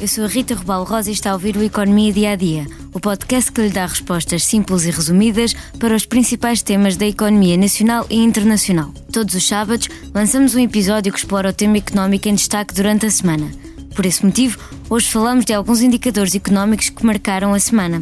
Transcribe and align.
Eu 0.00 0.08
sou 0.08 0.24
a 0.24 0.28
Rita 0.28 0.54
Rubal 0.54 0.82
Rosa 0.82 1.10
e 1.10 1.12
está 1.12 1.30
a 1.30 1.34
ouvir 1.34 1.54
o 1.58 1.62
Economia 1.62 2.10
Dia 2.10 2.30
a 2.30 2.34
Dia, 2.34 2.66
o 2.94 2.98
podcast 2.98 3.52
que 3.52 3.60
lhe 3.60 3.68
dá 3.68 3.84
respostas 3.84 4.44
simples 4.44 4.84
e 4.84 4.90
resumidas 4.90 5.54
para 5.78 5.94
os 5.94 6.06
principais 6.06 6.62
temas 6.62 6.96
da 6.96 7.04
economia 7.04 7.54
nacional 7.54 8.06
e 8.08 8.16
internacional. 8.16 8.94
Todos 9.12 9.34
os 9.34 9.46
sábados 9.46 9.90
lançamos 10.14 10.54
um 10.54 10.58
episódio 10.58 11.12
que 11.12 11.18
explora 11.18 11.50
o 11.50 11.52
tema 11.52 11.76
económico 11.76 12.28
em 12.28 12.34
destaque 12.34 12.72
durante 12.72 13.04
a 13.04 13.10
semana. 13.10 13.50
Por 13.94 14.06
esse 14.06 14.24
motivo, 14.24 14.58
hoje 14.88 15.06
falamos 15.06 15.44
de 15.44 15.52
alguns 15.52 15.82
indicadores 15.82 16.34
económicos 16.34 16.88
que 16.88 17.04
marcaram 17.04 17.52
a 17.52 17.60
semana. 17.60 18.00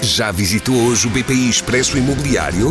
Já 0.00 0.30
visitou 0.32 0.74
hoje 0.74 1.08
o 1.08 1.10
BPI 1.10 1.50
Expresso 1.50 1.98
Imobiliário? 1.98 2.70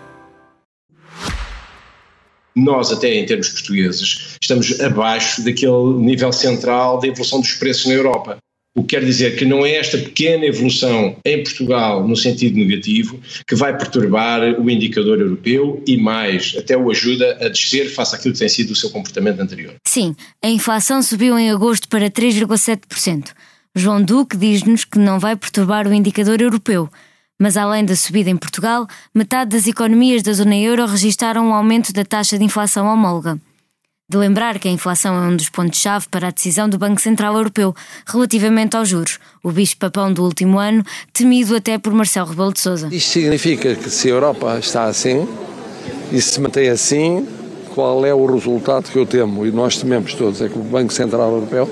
nós, 2.55 2.91
até 2.91 3.13
em 3.15 3.25
termos 3.25 3.49
portugueses, 3.49 4.37
estamos 4.41 4.79
abaixo 4.81 5.43
daquele 5.43 5.93
nível 5.97 6.31
central 6.31 6.99
da 6.99 7.07
evolução 7.07 7.39
dos 7.39 7.53
preços 7.53 7.85
na 7.85 7.93
Europa. 7.93 8.37
O 8.73 8.83
que 8.83 8.95
quer 8.95 9.03
dizer 9.03 9.35
que 9.35 9.43
não 9.43 9.65
é 9.65 9.75
esta 9.75 9.97
pequena 9.97 10.45
evolução 10.45 11.17
em 11.25 11.43
Portugal, 11.43 12.07
no 12.07 12.15
sentido 12.15 12.57
negativo, 12.57 13.19
que 13.45 13.53
vai 13.53 13.77
perturbar 13.77 14.41
o 14.61 14.69
indicador 14.69 15.19
europeu 15.19 15.83
e 15.85 15.97
mais, 15.97 16.55
até 16.57 16.77
o 16.77 16.89
ajuda 16.89 17.37
a 17.41 17.49
descer 17.49 17.89
face 17.89 18.15
àquilo 18.15 18.33
que 18.33 18.39
tem 18.39 18.47
sido 18.47 18.71
o 18.71 18.75
seu 18.75 18.89
comportamento 18.89 19.41
anterior. 19.41 19.75
Sim, 19.85 20.15
a 20.41 20.47
inflação 20.47 21.03
subiu 21.03 21.37
em 21.37 21.51
agosto 21.51 21.89
para 21.89 22.09
3,7%. 22.09 23.31
João 23.75 24.01
Duque 24.01 24.37
diz-nos 24.37 24.85
que 24.85 24.97
não 24.97 25.19
vai 25.19 25.35
perturbar 25.35 25.85
o 25.85 25.93
indicador 25.93 26.41
europeu 26.41 26.89
mas 27.41 27.57
além 27.57 27.83
da 27.83 27.95
subida 27.95 28.29
em 28.29 28.37
Portugal, 28.37 28.85
metade 29.15 29.57
das 29.57 29.65
economias 29.65 30.21
da 30.21 30.31
zona 30.31 30.55
euro 30.55 30.85
registaram 30.85 31.47
um 31.47 31.55
aumento 31.55 31.91
da 31.91 32.05
taxa 32.05 32.37
de 32.37 32.43
inflação 32.45 32.85
homóloga. 32.85 33.35
De 34.07 34.15
lembrar 34.15 34.59
que 34.59 34.67
a 34.67 34.71
inflação 34.71 35.15
é 35.15 35.27
um 35.27 35.35
dos 35.35 35.49
pontos-chave 35.49 36.05
para 36.11 36.27
a 36.27 36.29
decisão 36.29 36.69
do 36.69 36.77
Banco 36.77 37.01
Central 37.01 37.33
Europeu 37.33 37.73
relativamente 38.05 38.77
aos 38.77 38.89
juros, 38.89 39.17
o 39.43 39.51
bicho-papão 39.51 40.13
do 40.13 40.23
último 40.23 40.59
ano, 40.59 40.83
temido 41.11 41.55
até 41.55 41.79
por 41.79 41.91
Marcelo 41.93 42.29
Rebelo 42.29 42.53
de 42.53 42.59
Sousa. 42.59 42.89
Isto 42.91 43.09
significa 43.09 43.73
que 43.73 43.89
se 43.89 44.09
a 44.09 44.11
Europa 44.11 44.59
está 44.59 44.83
assim 44.83 45.27
e 46.11 46.21
se 46.21 46.39
mantém 46.39 46.69
assim, 46.69 47.27
qual 47.73 48.05
é 48.05 48.13
o 48.13 48.23
resultado 48.23 48.91
que 48.91 48.99
eu 48.99 49.05
temo, 49.07 49.47
e 49.47 49.51
nós 49.51 49.77
tememos 49.77 50.13
todos, 50.13 50.43
é 50.43 50.47
que 50.47 50.59
o 50.59 50.61
Banco 50.61 50.93
Central 50.93 51.31
Europeu 51.31 51.67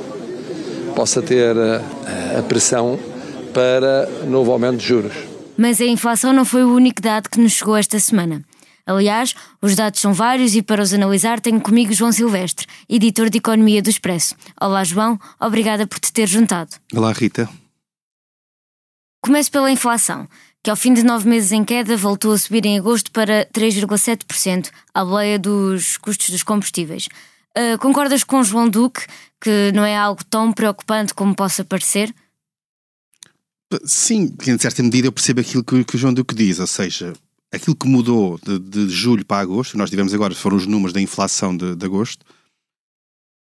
possa 0.95 1.22
ter 1.22 1.56
eh, 1.56 2.40
a 2.40 2.42
pressão 2.42 2.97
para 3.53 4.09
novo 4.25 4.52
aumento 4.52 4.78
de 4.78 4.88
juros. 4.88 5.28
Mas 5.62 5.82
a 5.82 5.86
inflação 5.86 6.32
não 6.32 6.46
foi 6.46 6.64
o 6.64 6.74
único 6.74 7.02
dado 7.02 7.30
que 7.30 7.38
nos 7.38 7.52
chegou 7.52 7.76
esta 7.76 8.00
semana. 8.00 8.42
Aliás, 8.86 9.36
os 9.62 9.76
dados 9.76 10.00
são 10.00 10.14
vários 10.14 10.56
e 10.56 10.62
para 10.62 10.82
os 10.82 10.94
analisar 10.94 11.42
tenho 11.42 11.60
comigo 11.60 11.92
João 11.92 12.14
Silvestre, 12.14 12.66
editor 12.88 13.30
de 13.30 13.40
Economia 13.40 13.82
do 13.82 13.90
Expresso. 13.90 14.36
Olá, 14.62 14.86
João, 14.86 15.20
obrigada 15.38 15.86
por 15.86 16.00
te 16.00 16.14
ter 16.14 16.28
juntado. 16.28 16.78
Olá, 16.96 17.12
Rita. 17.12 17.50
Começo 19.22 19.52
pela 19.52 19.70
inflação, 19.70 20.30
que 20.64 20.69
ao 20.69 20.78
fim 20.78 20.94
de 20.94 21.03
nove 21.03 21.28
meses 21.28 21.52
em 21.52 21.66
queda 21.66 21.98
voltou 21.98 22.31
a 22.31 22.38
subir 22.38 22.66
em 22.66 22.80
agosto 22.80 23.12
para 23.12 23.46
3,7%, 23.48 24.69
à 24.94 25.03
boleia 25.03 25.38
dos 25.38 25.98
custos 25.98 26.30
dos 26.30 26.42
combustíveis. 26.42 27.09
Uh, 27.58 27.78
concordas 27.80 28.24
com 28.24 28.42
João 28.46 28.69
Duque 28.69 29.06
que 29.42 29.74
não 29.74 29.84
é 29.84 29.98
algo 29.98 30.24
tão 30.24 30.53
preocupante 30.53 31.14
como 31.14 31.36
possa 31.36 31.66
parecer? 31.66 32.16
Sim, 33.85 34.34
em 34.47 34.57
certa 34.57 34.81
medida 34.81 35.07
eu 35.07 35.12
percebo 35.12 35.41
aquilo 35.41 35.63
que, 35.63 35.84
que 35.84 35.96
o 35.96 36.00
João 36.00 36.13
Duque 36.13 36.34
diz, 36.34 36.59
ou 36.59 36.66
seja, 36.68 37.13
aquilo 37.52 37.75
que 37.75 37.88
mudou 37.88 38.40
de, 38.44 38.57
de, 38.57 38.90
julho 38.90 39.25
para 39.25 39.41
agosto, 39.41 39.78
nós 39.78 39.90
tivemos 39.90 40.13
agora, 40.13 40.34
foram 40.34 40.57
os 40.57 40.66
números 40.66 40.94
da 40.94 41.00
inflação 41.00 41.56
de, 41.56 41.75
de 41.75 41.85
agosto, 41.85 42.25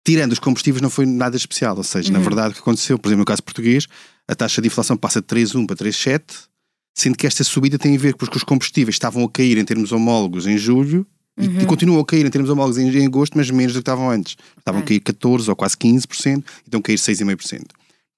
tirando 0.04 0.32
os 0.32 0.40
combustíveis 0.40 0.82
não 0.82 0.90
foi 0.90 1.06
nada 1.06 1.36
especial, 1.36 1.78
ou 1.78 1.84
seja, 1.84 2.10
uhum. 2.10 2.18
na 2.18 2.20
verdade 2.20 2.50
o 2.50 2.54
que 2.54 2.62
aconteceu, 2.62 2.98
por 2.98 3.10
exemplo 3.10 3.20
no 3.20 3.26
caso 3.26 3.44
português, 3.44 3.88
a 4.28 4.36
taxa 4.36 4.62
de 4.62 4.68
inflação 4.68 4.98
passa 4.98 5.22
de 5.22 5.28
3,1 5.28 5.68
para 5.68 5.76
3,7, 5.76 6.48
sendo 6.96 7.16
que 7.16 7.28
esta 7.28 7.44
subida 7.44 7.78
tem 7.78 7.96
a 7.96 8.00
ver 8.00 8.16
com 8.16 8.26
que 8.26 8.38
os 8.38 8.44
combustíveis 8.44 8.96
estavam 8.96 9.24
a 9.24 9.30
cair 9.30 9.58
em 9.58 9.66
termos 9.66 9.92
homólogos 9.92 10.48
em 10.48 10.58
julho 10.58 11.06
uhum. 11.38 11.62
e 11.62 11.66
continuam 11.68 12.00
a 12.00 12.06
cair 12.06 12.26
em 12.26 12.30
termos 12.30 12.50
homólogos 12.50 12.80
em, 12.80 12.90
em 12.90 13.06
agosto, 13.06 13.38
mas 13.38 13.52
menos 13.52 13.74
do 13.74 13.78
que 13.78 13.82
estavam 13.82 14.10
antes. 14.10 14.36
Estavam 14.58 14.82
a 14.82 14.84
cair 14.84 15.00
14 15.00 15.48
ou 15.48 15.56
quase 15.56 15.78
15%, 15.78 16.38
e 16.38 16.44
estão 16.66 16.80
a 16.80 16.84
cair 16.84 16.98
6,5%. 16.98 17.66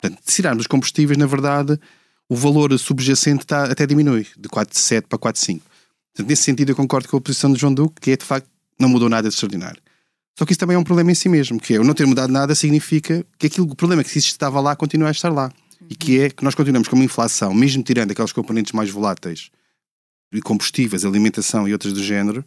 Portanto, 0.01 0.21
se 0.23 0.35
tirarmos 0.37 0.61
os 0.61 0.67
combustíveis, 0.67 1.17
na 1.17 1.25
verdade, 1.25 1.79
o 2.27 2.35
valor 2.35 2.77
subjacente 2.77 3.43
está, 3.43 3.65
até 3.65 3.85
diminui, 3.85 4.25
de 4.37 4.47
4,7 4.47 5.03
para 5.07 5.19
4,5. 5.19 5.61
Portanto, 6.13 6.29
nesse 6.29 6.43
sentido, 6.43 6.71
eu 6.71 6.75
concordo 6.75 7.07
com 7.07 7.17
a 7.17 7.21
posição 7.21 7.51
de 7.51 7.59
João 7.59 7.73
Duque, 7.73 8.01
que 8.01 8.11
é 8.11 8.17
de 8.17 8.25
facto, 8.25 8.47
não 8.79 8.87
mudou 8.87 9.09
nada 9.09 9.27
de 9.27 9.33
extraordinário. 9.33 9.81
Só 10.37 10.45
que 10.45 10.53
isso 10.53 10.59
também 10.59 10.75
é 10.75 10.79
um 10.79 10.83
problema 10.83 11.11
em 11.11 11.15
si 11.15 11.27
mesmo, 11.27 11.59
que 11.59 11.73
é 11.73 11.79
o 11.79 11.83
não 11.83 11.93
ter 11.93 12.07
mudado 12.07 12.31
nada 12.31 12.55
significa 12.55 13.25
que 13.37 13.47
aquilo, 13.47 13.69
o 13.69 13.75
problema 13.75 14.03
que 14.03 14.17
estava 14.17 14.61
lá 14.61 14.73
continua 14.75 15.09
a 15.09 15.11
estar 15.11 15.29
lá. 15.29 15.51
E 15.89 15.95
que 15.95 16.19
é 16.21 16.29
que 16.29 16.43
nós 16.43 16.55
continuamos 16.55 16.87
com 16.87 16.95
uma 16.95 17.03
inflação, 17.03 17.53
mesmo 17.53 17.83
tirando 17.83 18.11
aqueles 18.11 18.31
componentes 18.31 18.73
mais 18.73 18.89
voláteis, 18.89 19.49
combustíveis, 20.43 21.03
alimentação 21.03 21.67
e 21.67 21.73
outros 21.73 21.93
do 21.93 22.03
género, 22.03 22.45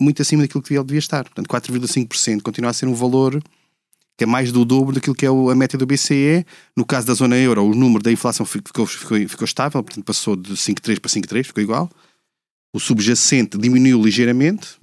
muito 0.00 0.20
acima 0.20 0.42
daquilo 0.42 0.62
que 0.62 0.74
devia 0.74 0.98
estar. 0.98 1.24
Portanto, 1.24 1.46
4,5% 1.46 2.42
continua 2.42 2.70
a 2.70 2.74
ser 2.74 2.86
um 2.86 2.94
valor 2.94 3.40
que 4.16 4.24
é 4.24 4.26
mais 4.26 4.52
do 4.52 4.64
dobro 4.64 4.94
daquilo 4.94 5.14
que 5.14 5.26
é 5.26 5.28
a 5.28 5.54
meta 5.54 5.76
do 5.76 5.86
BCE. 5.86 6.46
No 6.76 6.84
caso 6.84 7.06
da 7.06 7.14
zona 7.14 7.36
euro, 7.36 7.64
o 7.64 7.74
número 7.74 8.02
da 8.02 8.12
inflação 8.12 8.46
ficou, 8.46 8.86
ficou, 8.86 9.18
ficou 9.28 9.44
estável, 9.44 9.82
portanto 9.82 10.04
passou 10.04 10.36
de 10.36 10.52
5,3 10.54 11.00
para 11.00 11.10
5,3, 11.10 11.44
ficou 11.44 11.62
igual. 11.62 11.90
O 12.72 12.80
subjacente 12.80 13.56
diminuiu 13.56 14.02
ligeiramente, 14.02 14.76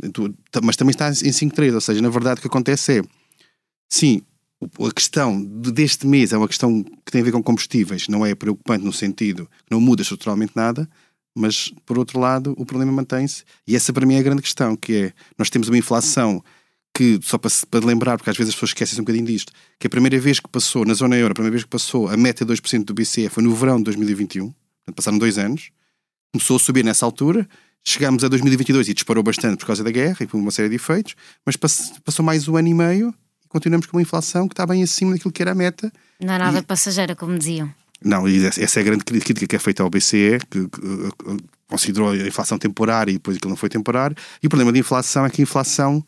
mas 0.63 0.75
também 0.75 0.91
está 0.91 1.09
em 1.09 1.31
5,3, 1.31 1.73
ou 1.73 1.81
seja, 1.81 2.01
na 2.01 2.09
verdade 2.09 2.39
o 2.39 2.41
que 2.41 2.47
acontece 2.47 2.99
é, 2.99 3.01
sim, 3.89 4.21
a 4.61 4.93
questão 4.93 5.43
deste 5.43 6.07
mês 6.07 6.31
é 6.31 6.37
uma 6.37 6.47
questão 6.47 6.83
que 6.83 7.11
tem 7.11 7.21
a 7.21 7.23
ver 7.23 7.31
com 7.31 7.43
combustíveis, 7.43 8.07
não 8.07 8.25
é 8.25 8.35
preocupante 8.35 8.85
no 8.85 8.93
sentido 8.93 9.45
que 9.45 9.71
não 9.71 9.81
muda 9.81 10.03
estruturalmente 10.03 10.53
nada, 10.55 10.87
mas 11.35 11.73
por 11.85 11.97
outro 11.97 12.19
lado 12.19 12.53
o 12.57 12.65
problema 12.65 12.91
mantém-se 12.91 13.43
e 13.67 13.75
essa 13.75 13.91
para 13.91 14.05
mim 14.05 14.15
é 14.15 14.19
a 14.19 14.23
grande 14.23 14.41
questão, 14.41 14.75
que 14.75 14.93
é, 14.93 15.13
nós 15.37 15.49
temos 15.49 15.67
uma 15.67 15.77
inflação 15.77 16.43
que, 16.93 17.19
só 17.23 17.37
para, 17.37 17.51
para 17.69 17.85
lembrar, 17.85 18.17
porque 18.17 18.29
às 18.29 18.37
vezes 18.37 18.49
as 18.49 18.55
pessoas 18.55 18.71
esquecem 18.71 18.99
um 18.99 19.03
bocadinho 19.03 19.25
disto, 19.25 19.51
que 19.79 19.87
a 19.87 19.89
primeira 19.89 20.19
vez 20.19 20.39
que 20.39 20.49
passou, 20.49 20.85
na 20.85 20.93
zona 20.93 21.15
euro, 21.17 21.31
a 21.31 21.35
primeira 21.35 21.51
vez 21.51 21.63
que 21.63 21.69
passou 21.69 22.09
a 22.09 22.17
meta 22.17 22.45
de 22.45 22.53
2% 22.53 22.85
do 22.85 22.93
BCE 22.93 23.29
foi 23.29 23.43
no 23.43 23.53
verão 23.55 23.77
de 23.77 23.85
2021, 23.85 24.45
portanto 24.45 24.95
passaram 24.95 25.17
dois 25.17 25.37
anos, 25.37 25.71
começou 26.33 26.57
a 26.57 26.59
subir 26.59 26.83
nessa 26.83 27.05
altura, 27.05 27.47
chegámos 27.83 28.23
a 28.23 28.27
2022 28.27 28.89
e 28.89 28.93
disparou 28.93 29.23
bastante 29.23 29.59
por 29.59 29.67
causa 29.67 29.83
da 29.83 29.91
guerra 29.91 30.17
e 30.21 30.27
por 30.27 30.37
uma 30.37 30.51
série 30.51 30.69
de 30.69 30.75
efeitos, 30.75 31.15
mas 31.45 31.55
passou 31.55 32.23
mais 32.23 32.47
um 32.47 32.55
ano 32.57 32.67
e 32.67 32.73
meio 32.73 33.13
e 33.43 33.47
continuamos 33.47 33.87
com 33.87 33.97
uma 33.97 34.01
inflação 34.01 34.47
que 34.47 34.53
está 34.53 34.65
bem 34.65 34.83
acima 34.83 35.13
daquilo 35.13 35.31
que 35.31 35.41
era 35.41 35.51
a 35.51 35.55
meta. 35.55 35.91
Não 36.19 36.33
é 36.33 36.37
nada 36.37 36.59
e... 36.59 36.61
passageira, 36.61 37.15
como 37.15 37.37
diziam. 37.37 37.73
Não, 38.03 38.27
e 38.27 38.43
essa 38.45 38.79
é 38.79 38.81
a 38.81 38.83
grande 38.83 39.03
crítica 39.03 39.45
que 39.45 39.55
é 39.55 39.59
feita 39.59 39.83
ao 39.83 39.89
BCE, 39.89 40.39
que 40.49 40.67
considerou 41.67 42.09
a 42.09 42.17
inflação 42.27 42.57
temporária 42.57 43.11
e 43.11 43.15
depois 43.15 43.37
aquilo 43.37 43.51
não 43.51 43.57
foi 43.57 43.69
temporário. 43.69 44.17
E 44.41 44.47
o 44.47 44.49
problema 44.49 44.71
da 44.71 44.79
inflação 44.79 45.23
é 45.25 45.29
que 45.29 45.41
a 45.41 45.43
inflação 45.43 46.03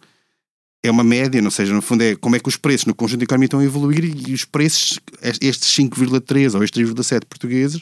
é 0.83 0.91
uma 0.91 1.03
média, 1.03 1.41
ou 1.41 1.49
seja, 1.49 1.73
no 1.73 1.81
fundo 1.81 2.03
é 2.03 2.15
como 2.15 2.35
é 2.35 2.39
que 2.39 2.49
os 2.49 2.57
preços 2.57 2.85
no 2.85 2.93
conjunto 2.93 3.19
da 3.19 3.23
economia 3.23 3.45
estão 3.45 3.61
a 3.61 3.63
evoluir 3.63 4.03
e 4.03 4.33
os 4.33 4.43
preços, 4.43 4.99
estes 5.41 5.73
5,3 5.77 6.55
ou 6.55 6.63
estes 6.63 6.89
3,7 6.89 7.25
portugueses, 7.25 7.81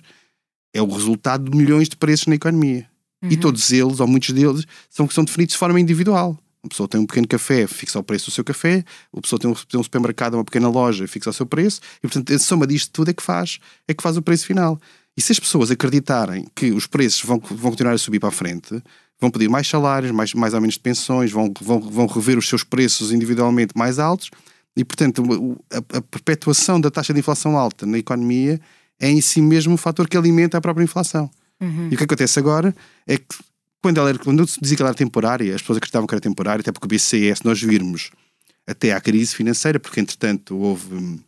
é 0.72 0.82
o 0.82 0.88
resultado 0.88 1.50
de 1.50 1.58
milhões 1.58 1.90
de 1.90 1.98
preços 1.98 2.28
na 2.28 2.36
economia. 2.36 2.88
Uhum. 3.24 3.32
E 3.32 3.38
todos 3.38 3.72
eles, 3.72 4.00
ou 4.00 4.08
muitos 4.08 4.30
deles, 4.32 4.66
são, 4.88 5.10
são 5.10 5.24
definidos 5.24 5.54
de 5.54 5.60
forma 5.60 5.80
individual. 5.80 6.38
Uma 6.64 6.70
pessoa 6.70 6.88
tem 6.88 7.02
um 7.02 7.08
pequeno 7.08 7.28
café, 7.28 7.66
fixa 7.66 7.98
o 7.98 8.04
preço 8.04 8.26
do 8.30 8.32
seu 8.32 8.44
café, 8.44 8.86
uma 9.12 9.22
pessoa 9.22 9.40
tem 9.40 9.50
um, 9.50 9.54
tem 9.54 9.80
um 9.80 9.84
supermercado, 9.84 10.36
uma 10.36 10.46
pequena 10.46 10.70
loja, 10.70 11.08
fixa 11.08 11.32
o 11.32 11.34
seu 11.34 11.46
preço, 11.46 11.82
e 11.98 12.02
portanto 12.02 12.32
a 12.32 12.38
soma 12.38 12.68
disto 12.68 12.92
tudo 12.92 13.10
é 13.10 13.14
que 13.14 13.24
faz, 13.24 13.58
é 13.88 13.96
que 13.96 14.04
faz 14.04 14.16
o 14.16 14.22
preço 14.22 14.46
final. 14.46 14.80
E 15.18 15.22
se 15.22 15.32
as 15.32 15.40
pessoas 15.40 15.72
acreditarem 15.72 16.46
que 16.56 16.72
os 16.72 16.86
preços 16.86 17.24
vão, 17.24 17.40
vão 17.40 17.72
continuar 17.72 17.94
a 17.94 17.98
subir 17.98 18.20
para 18.20 18.30
a 18.30 18.32
frente, 18.32 18.82
vão 19.22 19.30
pedir 19.30 19.48
mais 19.48 19.68
salários, 19.68 20.12
mais, 20.12 20.34
mais 20.34 20.54
ou 20.56 20.60
menos 20.60 20.74
de 20.74 20.82
pensões, 20.82 21.32
vão, 21.32 21.54
vão, 21.62 21.80
vão 21.80 22.08
rever 22.08 22.40
os 22.40 22.50
seus 22.50 22.64
preços 22.64 23.12
individualmente 23.12 23.74
mais 23.78 24.00
altos 24.00 24.32
e, 24.76 24.84
portanto, 24.84 25.24
a, 25.72 25.98
a 25.98 26.02
perpetuação 26.02 26.82
da 26.82 26.90
taxa 26.90 27.14
de 27.14 27.20
inflação 27.20 27.56
alta 27.56 27.86
na 27.86 28.00
economia 28.00 28.60
é 29.00 29.10
em 29.10 29.22
si 29.22 29.42
mesmo 29.42 29.74
um 29.74 29.78
fator 29.78 30.08
que 30.10 30.18
alimenta 30.18 30.58
a 30.58 30.62
própria 30.62 30.84
inflação. 30.84 31.30
Uhum. 31.60 31.90
E 31.92 31.96
o 31.96 31.98
que 31.98 32.04
acontece 32.04 32.40
agora 32.40 32.76
é 33.06 33.18
que 33.18 33.26
quando, 33.82 34.00
ela 34.00 34.10
era, 34.10 34.18
quando 34.18 34.46
se 34.48 34.60
dizia 34.60 34.78
que 34.78 34.82
ela 34.82 34.90
era 34.90 34.98
temporária, 34.98 35.54
as 35.54 35.62
pessoas 35.62 35.78
acreditavam 35.78 36.08
que 36.08 36.14
era 36.14 36.22
temporária, 36.22 36.62
até 36.62 36.72
porque 36.72 36.86
o 36.86 36.90
BCE, 36.90 37.36
se 37.36 37.46
nós 37.46 37.62
virmos 37.62 38.12
até 38.66 38.94
à 38.94 39.02
crise 39.02 39.36
financeira, 39.36 39.80
porque 39.80 40.00
entretanto 40.00 40.58
houve 40.58 40.94
hum, 40.94 41.20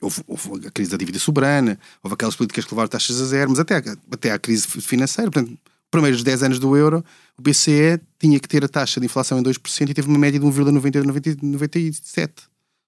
Houve, 0.00 0.22
houve, 0.28 0.66
a 0.68 0.70
crise 0.70 0.92
da 0.92 0.96
dívida 0.96 1.18
soberana, 1.18 1.76
houve 2.00 2.14
aquelas 2.14 2.36
políticas 2.36 2.64
que 2.64 2.70
levaram 2.70 2.88
taxas 2.88 3.20
a 3.20 3.24
zero, 3.24 3.50
mas 3.50 3.58
até, 3.58 3.82
até 4.12 4.30
à 4.30 4.38
crise 4.38 4.64
financeira, 4.64 5.28
portanto, 5.28 5.58
primeiros 5.90 6.22
10 6.22 6.42
anos 6.42 6.58
do 6.58 6.76
euro, 6.76 7.04
o 7.36 7.42
BCE 7.42 8.00
tinha 8.18 8.38
que 8.38 8.48
ter 8.48 8.64
a 8.64 8.68
taxa 8.68 9.00
de 9.00 9.06
inflação 9.06 9.38
em 9.38 9.42
2% 9.42 9.90
e 9.90 9.94
teve 9.94 10.08
uma 10.08 10.18
média 10.18 10.38
de 10.38 10.46
1,97%. 10.46 12.30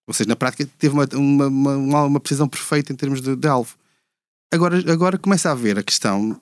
Ou 0.07 0.15
seja, 0.15 0.29
na 0.29 0.37
prática 0.37 0.69
teve 0.79 0.95
uma, 0.95 1.07
uma, 1.15 1.47
uma, 1.47 2.05
uma 2.05 2.21
precisão 2.21 2.49
perfeita 2.49 2.93
em 2.93 2.97
termos 2.97 3.21
de, 3.21 3.37
de, 3.37 3.49
alvo. 3.49 3.77
Agora, 4.53 4.77
agora 4.93 5.17
começa 5.17 5.49
a 5.49 5.53
haver 5.53 5.79
a 5.79 5.83
questão 5.83 6.41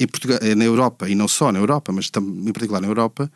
em 0.00 0.06
Portugal, 0.06 0.38
na 0.56 0.64
Europa, 0.64 1.08
e 1.08 1.14
não 1.14 1.28
só 1.28 1.52
na 1.52 1.58
Europa, 1.58 1.92
mas 1.92 2.10
também, 2.10 2.48
em 2.48 2.52
particular 2.52 2.80
na 2.80 2.88
Europa, 2.88 3.30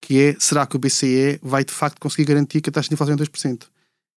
que 0.00 0.20
é, 0.20 0.36
será 0.38 0.66
que 0.66 0.76
o 0.76 0.78
BCE 0.78 1.40
vai 1.42 1.64
de 1.64 1.72
facto 1.72 1.98
conseguir 2.00 2.26
garantir 2.26 2.60
que 2.60 2.70
a 2.70 2.72
taxa 2.72 2.88
de 2.88 2.94
inflação 2.94 3.14
é 3.14 3.18
2%? 3.18 3.64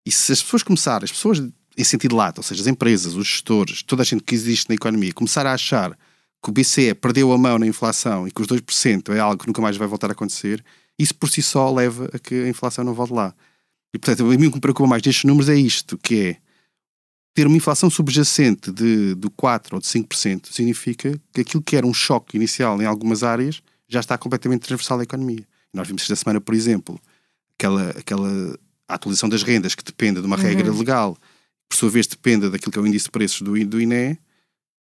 E 0.06 0.12
se 0.12 0.32
as 0.32 0.42
pessoas 0.42 0.64
começarem, 0.64 1.06
as 1.06 1.12
pessoas 1.12 1.40
em 1.78 1.84
sentido 1.84 2.16
lato, 2.16 2.40
ou 2.40 2.44
seja, 2.44 2.62
as 2.62 2.68
empresas, 2.68 3.16
os 3.16 3.28
gestores, 3.28 3.82
toda 3.82 4.02
a 4.02 4.06
gente 4.06 4.24
que 4.24 4.36
existe 4.36 4.70
na 4.70 4.76
economia, 4.76 5.14
começar 5.14 5.46
a 5.46 5.54
achar 5.54 5.98
que 6.42 6.50
o 6.50 6.52
BCE 6.52 6.94
perdeu 6.96 7.32
a 7.32 7.38
mão 7.38 7.60
na 7.60 7.68
inflação 7.68 8.28
e 8.28 8.32
que 8.32 8.42
os 8.42 8.48
2% 8.48 9.14
é 9.14 9.20
algo 9.20 9.42
que 9.42 9.48
nunca 9.48 9.62
mais 9.62 9.78
vai 9.78 9.88
voltar 9.88 10.10
a 10.10 10.14
acontecer, 10.14 10.64
isso 10.98 11.14
por 11.16 11.30
si 11.30 11.42
só 11.42 11.72
leva 11.72 12.10
a 12.14 12.20
que 12.20 12.34
a 12.34 12.50
inflação 12.50 12.84
não 12.84 12.94
volte 12.94 13.14
lá. 13.14 13.34
E 13.94 14.00
portanto, 14.00 14.26
a 14.26 14.38
mim 14.38 14.48
o 14.48 14.50
que 14.50 14.56
me 14.56 14.62
preocupa 14.62 14.88
mais 14.88 15.02
destes 15.02 15.26
números 15.26 15.50
é 15.50 15.56
isto, 15.56 15.98
que 15.98 16.20
é 16.20 16.38
ter 17.34 17.48
uma 17.48 17.58
inflação 17.58 17.90
subjacente 17.90 18.72
de, 18.72 19.16
de 19.16 19.30
4% 19.30 19.74
ou 19.74 19.80
de 19.80 19.88
5% 19.88 20.52
significa 20.52 21.20
que 21.34 21.42
aquilo 21.42 21.64
que 21.64 21.76
era 21.76 21.86
um 21.86 21.94
choque 21.94 22.38
inicial 22.38 22.82
em 22.82 22.86
algumas 22.86 23.24
áreas 23.24 23.62
já 23.88 24.00
está 24.00 24.18
completamente 24.18 24.62
transversal 24.62 25.00
à 25.00 25.04
economia. 25.04 25.46
Nós 25.74 25.88
vimos 25.88 26.02
esta 26.02 26.16
semana, 26.16 26.42
por 26.42 26.54
exemplo, 26.54 27.00
aquela, 27.58 27.90
aquela 27.92 28.60
atualização 28.88 29.30
das 29.30 29.44
rendas 29.44 29.76
que 29.76 29.84
depende 29.84 30.20
de 30.20 30.26
uma 30.26 30.36
uhum. 30.36 30.42
regra 30.42 30.72
legal, 30.72 31.18
por 31.70 31.78
sua 31.78 31.90
vez 31.90 32.08
depende 32.08 32.50
daquilo 32.50 32.72
que 32.72 32.80
é 32.80 32.82
o 32.82 32.88
índice 32.88 33.06
de 33.06 33.12
preços 33.12 33.42
do, 33.42 33.66
do 33.66 33.80
INE, 33.80 34.18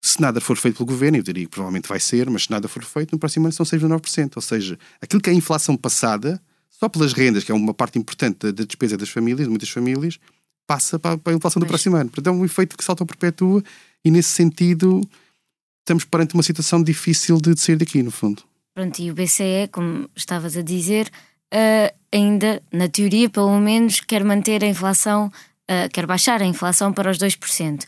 se 0.06 0.20
nada 0.20 0.38
for 0.38 0.54
feito 0.58 0.76
pelo 0.76 0.86
governo, 0.86 1.16
eu 1.16 1.22
diria 1.22 1.44
que 1.44 1.50
provavelmente 1.50 1.88
vai 1.88 1.98
ser, 1.98 2.28
mas 2.28 2.44
se 2.44 2.50
nada 2.50 2.68
for 2.68 2.84
feito, 2.84 3.12
no 3.12 3.18
próximo 3.18 3.46
ano 3.46 3.54
são 3.54 3.64
6,9%. 3.64 4.32
Ou 4.36 4.42
seja, 4.42 4.78
aquilo 5.00 5.18
que 5.18 5.30
é 5.30 5.32
a 5.32 5.36
inflação 5.36 5.78
passada, 5.78 6.38
só 6.68 6.90
pelas 6.90 7.14
rendas, 7.14 7.42
que 7.42 7.50
é 7.50 7.54
uma 7.54 7.72
parte 7.72 7.98
importante 7.98 8.52
da 8.52 8.64
despesa 8.64 8.98
das 8.98 9.08
famílias, 9.08 9.46
de 9.46 9.48
muitas 9.48 9.70
famílias, 9.70 10.18
passa 10.66 10.98
para, 10.98 11.18
a 11.24 11.32
inflação 11.32 11.58
do 11.58 11.64
próximo 11.64 11.96
ano. 11.96 12.10
Portanto, 12.10 12.34
é 12.34 12.38
um 12.38 12.44
efeito 12.44 12.76
que 12.76 12.84
salta 12.84 13.06
perpetua 13.06 13.64
e, 14.04 14.10
nesse 14.10 14.28
sentido, 14.28 15.00
estamos 15.80 16.04
perante 16.04 16.34
uma 16.34 16.42
situação 16.42 16.82
difícil 16.82 17.40
de, 17.40 17.54
de 17.54 17.60
sair 17.60 17.76
daqui, 17.76 18.02
no 18.02 18.10
fundo. 18.10 18.42
Pronto, 18.74 18.98
e 19.00 19.10
o 19.10 19.14
BCE, 19.14 19.68
como 19.72 20.10
estavas 20.14 20.54
a 20.54 20.60
dizer, 20.60 21.10
uh, 21.50 21.96
ainda, 22.12 22.62
na 22.70 22.90
teoria, 22.90 23.30
pelo 23.30 23.58
menos, 23.58 24.00
quer 24.00 24.22
manter 24.22 24.62
a 24.62 24.66
inflação, 24.66 25.32
uh, 25.70 25.88
quer 25.90 26.04
baixar 26.04 26.42
a 26.42 26.44
inflação 26.44 26.92
para 26.92 27.10
os 27.10 27.16
2%. 27.16 27.84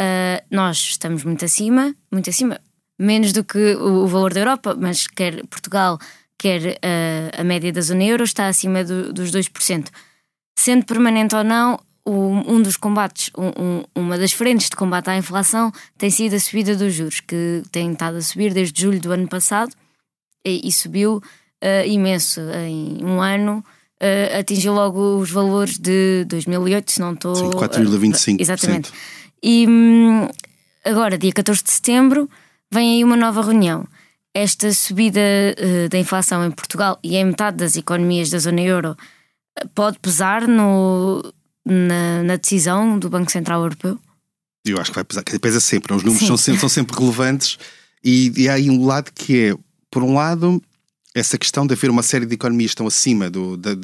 Uh, 0.00 0.42
nós 0.50 0.78
estamos 0.78 1.24
muito 1.24 1.44
acima, 1.44 1.94
muito 2.10 2.30
acima, 2.30 2.58
menos 2.98 3.34
do 3.34 3.44
que 3.44 3.74
o, 3.74 4.04
o 4.04 4.06
valor 4.06 4.32
da 4.32 4.40
Europa, 4.40 4.74
mas 4.74 5.06
quer 5.06 5.44
Portugal, 5.46 5.98
quer 6.38 6.62
uh, 6.62 7.38
a 7.40 7.44
média 7.44 7.70
da 7.70 7.82
zona 7.82 8.04
euro, 8.04 8.24
está 8.24 8.48
acima 8.48 8.82
do, 8.82 9.12
dos 9.12 9.30
2%. 9.30 9.88
Sendo 10.58 10.86
permanente 10.86 11.36
ou 11.36 11.44
não, 11.44 11.78
o, 12.02 12.12
um 12.12 12.62
dos 12.62 12.78
combates, 12.78 13.30
um, 13.36 13.48
um, 13.62 13.84
uma 13.94 14.16
das 14.16 14.32
frentes 14.32 14.70
de 14.70 14.76
combate 14.76 15.10
à 15.10 15.18
inflação 15.18 15.70
tem 15.98 16.08
sido 16.08 16.34
a 16.34 16.40
subida 16.40 16.74
dos 16.74 16.94
juros, 16.94 17.20
que 17.20 17.62
tem 17.70 17.92
estado 17.92 18.16
a 18.16 18.22
subir 18.22 18.54
desde 18.54 18.80
julho 18.80 19.00
do 19.00 19.12
ano 19.12 19.28
passado 19.28 19.70
e, 20.46 20.66
e 20.66 20.72
subiu 20.72 21.16
uh, 21.16 21.86
imenso. 21.86 22.40
Em 22.40 23.04
um 23.04 23.20
ano 23.20 23.62
atingiu 24.38 24.72
logo 24.72 25.18
os 25.18 25.30
valores 25.30 25.76
de 25.78 26.24
2008, 26.24 26.90
se 26.90 27.00
não 27.00 27.12
estou. 27.12 27.34
Sim, 27.34 27.50
4,25%. 27.50 28.40
exatamente. 28.40 28.90
E 29.42 29.66
hum, 29.66 30.28
agora, 30.84 31.16
dia 31.16 31.32
14 31.32 31.62
de 31.62 31.70
setembro, 31.70 32.28
vem 32.70 32.96
aí 32.96 33.04
uma 33.04 33.16
nova 33.16 33.42
reunião. 33.42 33.86
Esta 34.32 34.72
subida 34.72 35.20
uh, 35.20 35.88
da 35.88 35.98
inflação 35.98 36.44
em 36.46 36.50
Portugal 36.50 36.98
e 37.02 37.16
em 37.16 37.24
metade 37.24 37.56
das 37.56 37.76
economias 37.76 38.30
da 38.30 38.38
zona 38.38 38.60
euro 38.60 38.96
eh, 39.58 39.66
pode 39.74 39.98
pesar 39.98 40.46
no, 40.46 41.20
na, 41.64 42.22
na 42.22 42.36
decisão 42.36 42.96
do 42.96 43.10
Banco 43.10 43.30
Central 43.32 43.62
Europeu? 43.62 43.98
Eu 44.64 44.78
acho 44.80 44.90
que 44.90 44.94
vai 44.96 45.04
pesar, 45.04 45.24
pesa 45.24 45.58
sempre. 45.58 45.94
Os 45.94 46.04
números 46.04 46.26
são 46.26 46.36
sempre, 46.36 46.60
são 46.60 46.68
sempre 46.68 46.96
relevantes 46.96 47.58
e, 48.04 48.32
e 48.36 48.48
há 48.48 48.54
aí 48.54 48.70
um 48.70 48.84
lado 48.84 49.10
que 49.12 49.48
é, 49.48 49.56
por 49.90 50.02
um 50.02 50.14
lado, 50.14 50.62
essa 51.14 51.38
questão 51.38 51.66
de 51.66 51.74
haver 51.74 51.90
uma 51.90 52.02
série 52.02 52.26
de 52.26 52.34
economias 52.34 52.70
que 52.70 52.74
estão 52.74 52.86
acima 52.86 53.28
do, 53.28 53.56
da, 53.56 53.74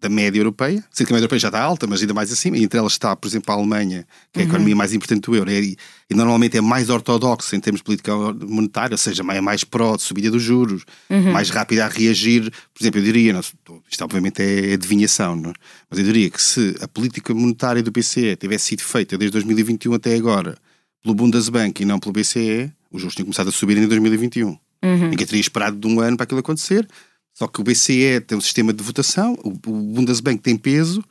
da 0.00 0.08
média 0.08 0.38
europeia. 0.38 0.84
Sei 0.90 1.06
que 1.06 1.12
a 1.12 1.14
média 1.14 1.24
europeia 1.24 1.40
já 1.40 1.48
está 1.48 1.60
alta, 1.60 1.86
mas 1.86 2.00
ainda 2.00 2.14
mais 2.14 2.30
acima. 2.32 2.56
E 2.56 2.64
entre 2.64 2.78
elas 2.78 2.92
está, 2.92 3.14
por 3.16 3.26
exemplo, 3.26 3.52
a 3.52 3.56
Alemanha, 3.56 4.06
que 4.32 4.40
é 4.40 4.42
a 4.42 4.44
uhum. 4.44 4.50
economia 4.50 4.76
mais 4.76 4.92
importante 4.92 5.22
do 5.22 5.34
euro. 5.34 5.50
E, 5.50 5.76
e, 6.10 6.14
normalmente 6.14 6.56
é 6.56 6.60
mais 6.60 6.90
ortodoxa 6.90 7.56
em 7.56 7.60
termos 7.60 7.80
de 7.80 7.84
política 7.84 8.14
monetária, 8.14 8.94
ou 8.94 8.98
seja, 8.98 9.22
é 9.28 9.40
mais 9.40 9.64
pró 9.64 9.96
de 9.96 10.02
subida 10.02 10.30
dos 10.30 10.42
juros, 10.42 10.84
uhum. 11.08 11.32
mais 11.32 11.50
rápida 11.50 11.84
a 11.84 11.88
reagir. 11.88 12.50
Por 12.74 12.82
exemplo, 12.82 13.00
eu 13.00 13.04
diria, 13.04 13.32
não, 13.32 13.40
isto 13.40 14.04
obviamente 14.04 14.42
é 14.42 14.74
adivinhação, 14.74 15.36
não? 15.36 15.50
É? 15.50 15.54
mas 15.88 15.98
eu 15.98 16.04
diria 16.04 16.28
que 16.30 16.42
se 16.42 16.76
a 16.80 16.88
política 16.88 17.32
monetária 17.32 17.82
do 17.82 17.90
BCE 17.90 18.36
tivesse 18.36 18.66
sido 18.66 18.82
feita 18.82 19.16
desde 19.16 19.32
2021 19.32 19.94
até 19.94 20.14
agora 20.14 20.58
pelo 21.02 21.14
Bundesbank 21.14 21.82
e 21.82 21.86
não 21.86 22.00
pelo 22.00 22.12
BCE, 22.12 22.72
os 22.90 23.00
juros 23.00 23.14
tinham 23.14 23.26
começado 23.26 23.48
a 23.48 23.52
subir 23.52 23.76
em 23.78 23.86
2021. 23.86 24.48
Uhum. 24.48 25.08
Ninguém 25.08 25.26
teria 25.26 25.40
esperado 25.40 25.76
de 25.76 25.86
um 25.86 26.00
ano 26.00 26.16
para 26.16 26.24
aquilo 26.24 26.40
acontecer. 26.40 26.86
Só 27.36 27.46
que 27.46 27.60
o 27.60 27.64
BCE 27.64 28.22
tem 28.26 28.38
um 28.38 28.40
sistema 28.40 28.72
de 28.72 28.82
votação, 28.82 29.36
o 29.44 29.50
Bundesbank 29.50 30.40
tem 30.40 30.56
peso, 30.56 31.04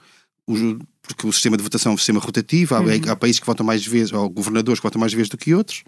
porque 1.03 1.27
o 1.27 1.31
sistema 1.31 1.55
de 1.55 1.61
votação 1.61 1.91
é 1.91 1.95
um 1.95 1.97
sistema 1.99 2.19
rotativo, 2.19 2.73
há, 2.73 2.79
uhum. 2.79 2.87
há 3.09 3.15
países 3.15 3.39
que 3.39 3.45
votam 3.45 3.63
mais 3.63 3.85
vezes, 3.85 4.11
ou 4.11 4.27
governadores 4.27 4.79
que 4.79 4.83
votam 4.83 4.99
mais 4.99 5.13
vezes 5.13 5.29
do 5.29 5.37
que 5.37 5.53
outros. 5.53 5.83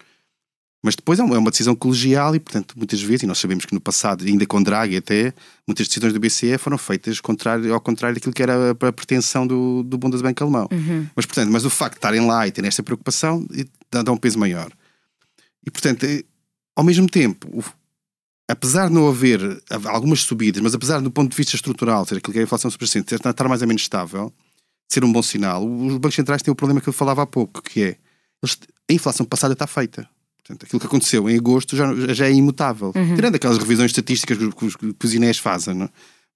Mas 0.84 0.96
depois 0.96 1.18
é 1.18 1.24
uma 1.24 1.36
é 1.36 1.52
decisão 1.52 1.76
colegial 1.76 2.36
e, 2.36 2.40
portanto, 2.40 2.76
muitas 2.78 3.02
vezes, 3.02 3.24
e 3.24 3.26
nós 3.26 3.40
sabemos 3.40 3.66
que 3.66 3.74
no 3.74 3.82
passado, 3.82 4.24
ainda 4.24 4.46
com 4.46 4.62
Draghi 4.62 4.98
até, 4.98 5.34
muitas 5.68 5.88
decisões 5.88 6.14
do 6.14 6.20
BCE 6.20 6.56
foram 6.60 6.78
feitas 6.78 7.20
contrário, 7.20 7.74
ao 7.74 7.82
contrário 7.82 8.14
daquilo 8.14 8.32
que 8.32 8.44
era 8.44 8.72
a, 8.72 8.94
pretensão 8.94 9.48
do, 9.48 9.82
do 9.82 9.98
Bundesbank 9.98 10.40
alemão. 10.42 10.68
Uhum. 10.72 11.08
Mas, 11.16 11.26
portanto, 11.26 11.52
mas 11.52 11.66
o 11.66 11.70
facto 11.72 11.94
de 11.94 11.98
estarem 11.98 12.24
lá 12.28 12.48
e 12.48 12.52
terem 12.52 12.68
esta 12.68 12.84
preocupação 12.84 13.44
dá, 13.90 14.04
dá 14.04 14.12
um 14.12 14.18
peso 14.18 14.38
maior. 14.38 14.72
E, 15.66 15.72
portanto, 15.72 16.06
ao 16.76 16.84
mesmo 16.84 17.10
tempo, 17.10 17.66
apesar 18.48 18.88
de 18.88 18.94
não 18.94 19.08
haver 19.08 19.40
algumas 19.86 20.22
subidas, 20.22 20.62
mas 20.62 20.74
apesar 20.74 21.02
do 21.02 21.12
ponto 21.12 21.32
de 21.32 21.38
vista 21.38 21.56
estrutural, 21.56 22.06
seja, 22.06 22.20
aquilo 22.20 22.34
que 22.34 22.40
é 22.40 22.42
a 22.42 22.46
inflação 22.46 22.72
subjacente, 22.72 23.14
estar 23.14 23.48
mais 23.48 23.62
ou 23.62 23.68
menos 23.68 23.82
estável, 23.82 24.34
ser 24.88 25.04
um 25.04 25.12
bom 25.12 25.22
sinal, 25.22 25.66
os 25.66 25.98
bancos 25.98 26.16
centrais 26.16 26.42
têm 26.42 26.52
o 26.52 26.56
problema 26.56 26.80
que 26.80 26.88
eu 26.88 26.94
falava 26.94 27.24
há 27.24 27.26
pouco, 27.26 27.62
que 27.62 27.84
é 27.84 27.98
a 28.90 28.94
inflação 28.94 29.26
passada 29.26 29.54
está 29.54 29.68
feita. 29.68 30.08
Portanto, 30.38 30.66
aquilo 30.66 30.80
que 30.80 30.88
aconteceu 30.88 31.30
em 31.30 31.36
agosto 31.36 31.76
já, 31.76 31.94
já 32.14 32.28
é 32.28 32.32
imutável. 32.32 32.94
Uhum. 32.96 33.16
Tirando 33.16 33.36
aquelas 33.36 33.58
revisões 33.58 33.92
estatísticas 33.92 34.38
que, 34.38 34.50
que, 34.50 34.94
que 34.94 35.06
os 35.06 35.14
INES 35.14 35.40
fazem, 35.40 35.74
não? 35.74 35.86
É? 35.86 35.90